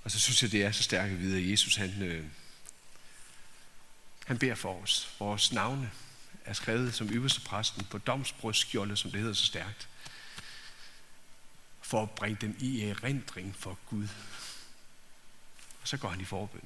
Og 0.05 0.11
så 0.11 0.21
synes 0.21 0.43
jeg, 0.43 0.53
det 0.53 0.65
er 0.65 0.73
så 0.73 0.83
stærkt 0.83 1.13
at 1.13 1.19
vide, 1.19 1.37
at 1.37 1.51
Jesus 1.51 1.77
han, 1.77 2.03
øh, 2.03 2.25
han 4.27 4.39
beder 4.39 4.55
for 4.55 4.83
os. 4.83 5.15
Vores 5.19 5.53
navne 5.53 5.91
er 6.45 6.53
skrevet 6.53 6.95
som 6.95 7.11
øverste 7.13 7.41
præsten 7.41 7.85
på 7.85 7.99
domsbrystskjoldet, 7.99 8.99
som 8.99 9.11
det 9.11 9.21
hedder 9.21 9.35
så 9.35 9.47
stærkt. 9.47 9.89
For 11.83 12.03
at 12.03 12.11
bringe 12.11 12.39
dem 12.41 12.57
i 12.61 12.81
erindring 12.81 13.57
for 13.57 13.79
Gud. 13.87 14.09
Og 15.83 15.89
så 15.89 15.97
går 15.97 16.09
han 16.09 16.21
i 16.21 16.25
forbøn. 16.25 16.63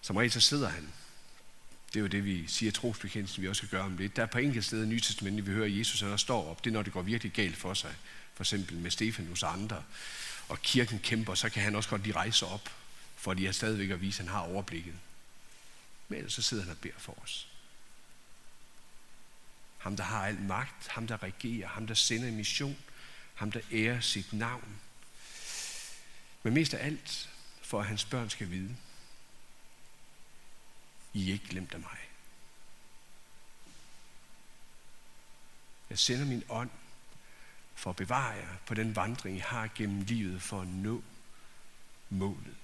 Som 0.00 0.16
regel 0.16 0.32
så 0.32 0.40
sidder 0.40 0.68
han. 0.68 0.92
Det 1.88 1.96
er 1.96 2.00
jo 2.00 2.06
det, 2.06 2.24
vi 2.24 2.46
siger 2.46 2.72
trosbekendelsen, 2.72 3.42
vi 3.42 3.48
også 3.48 3.60
skal 3.60 3.68
gøre 3.68 3.84
om 3.84 3.96
lidt. 3.96 4.16
Der 4.16 4.22
er 4.22 4.26
på 4.26 4.38
enkelte 4.38 4.66
steder 4.66 4.84
i 4.84 4.86
Nytestamentet, 4.86 5.46
vi 5.46 5.52
hører 5.52 5.68
Jesus, 5.68 6.00
han 6.00 6.10
der 6.10 6.16
står 6.16 6.50
op. 6.50 6.64
Det 6.64 6.70
er, 6.70 6.74
når 6.74 6.82
det 6.82 6.92
går 6.92 7.02
virkelig 7.02 7.32
galt 7.32 7.56
for 7.56 7.74
sig. 7.74 7.94
For 8.34 8.42
eksempel 8.44 8.76
med 8.76 8.90
Stefanus 8.90 9.42
og 9.42 9.52
andre. 9.52 9.82
Og 10.48 10.62
kirken 10.62 10.98
kæmper, 10.98 11.34
så 11.34 11.48
kan 11.48 11.62
han 11.62 11.76
også 11.76 11.90
godt 11.90 12.02
lige 12.02 12.16
rejse 12.16 12.46
op 12.46 12.70
for 13.22 13.34
de 13.34 13.46
er 13.46 13.52
stadigvæk 13.52 13.90
at 13.90 14.00
vise, 14.00 14.22
at 14.22 14.28
han 14.28 14.34
har 14.34 14.40
overblikket. 14.40 14.94
Men 16.08 16.18
ellers 16.18 16.32
så 16.32 16.42
sidder 16.42 16.62
han 16.62 16.72
og 16.72 16.78
beder 16.78 16.98
for 16.98 17.22
os. 17.22 17.48
Ham, 19.78 19.96
der 19.96 20.04
har 20.04 20.26
al 20.26 20.40
magt, 20.40 20.88
ham, 20.88 21.06
der 21.06 21.22
regerer, 21.22 21.68
ham, 21.68 21.86
der 21.86 21.94
sender 21.94 22.28
en 22.28 22.36
mission, 22.36 22.76
ham, 23.34 23.52
der 23.52 23.60
ærer 23.72 24.00
sit 24.00 24.32
navn. 24.32 24.80
Men 26.42 26.54
mest 26.54 26.74
af 26.74 26.86
alt, 26.86 27.30
for 27.62 27.80
at 27.80 27.86
hans 27.86 28.04
børn 28.04 28.30
skal 28.30 28.50
vide, 28.50 28.76
I 31.12 31.28
er 31.28 31.32
ikke 31.32 31.48
glemt 31.48 31.74
af 31.74 31.80
mig. 31.80 31.98
Jeg 35.90 35.98
sender 35.98 36.26
min 36.26 36.44
ånd 36.48 36.70
for 37.74 37.90
at 37.90 37.96
bevare 37.96 38.30
jer 38.30 38.56
på 38.66 38.74
den 38.74 38.96
vandring, 38.96 39.36
I 39.36 39.40
har 39.40 39.70
gennem 39.74 40.02
livet 40.02 40.42
for 40.42 40.60
at 40.60 40.68
nå 40.68 41.02
målet. 42.10 42.56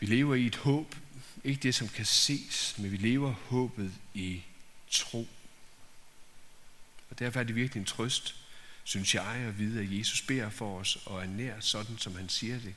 Vi 0.00 0.06
lever 0.06 0.34
i 0.34 0.46
et 0.46 0.56
håb, 0.56 0.94
ikke 1.44 1.62
det 1.62 1.74
som 1.74 1.88
kan 1.88 2.04
ses, 2.04 2.78
men 2.78 2.92
vi 2.92 2.96
lever 2.96 3.30
håbet 3.30 3.94
i 4.14 4.42
tro. 4.90 5.28
Og 7.10 7.18
derfor 7.18 7.40
er 7.40 7.44
det 7.44 7.54
virkelig 7.54 7.80
en 7.80 7.86
trøst, 7.86 8.43
synes 8.84 9.14
jeg, 9.14 9.26
at 9.26 9.58
vide, 9.58 9.80
at 9.80 9.98
Jesus 9.98 10.22
beder 10.22 10.50
for 10.50 10.80
os 10.80 10.96
og 11.06 11.22
er 11.22 11.26
nær 11.26 11.60
sådan, 11.60 11.98
som 11.98 12.16
han 12.16 12.28
siger 12.28 12.60
det. 12.60 12.74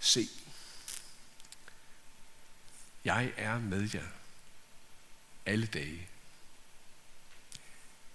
Se, 0.00 0.28
jeg 3.04 3.32
er 3.36 3.58
med 3.58 3.90
jer 3.94 4.06
alle 5.46 5.66
dage 5.66 6.08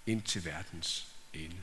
ind 0.06 0.22
til 0.22 0.44
verdens 0.44 1.06
ende. 1.32 1.62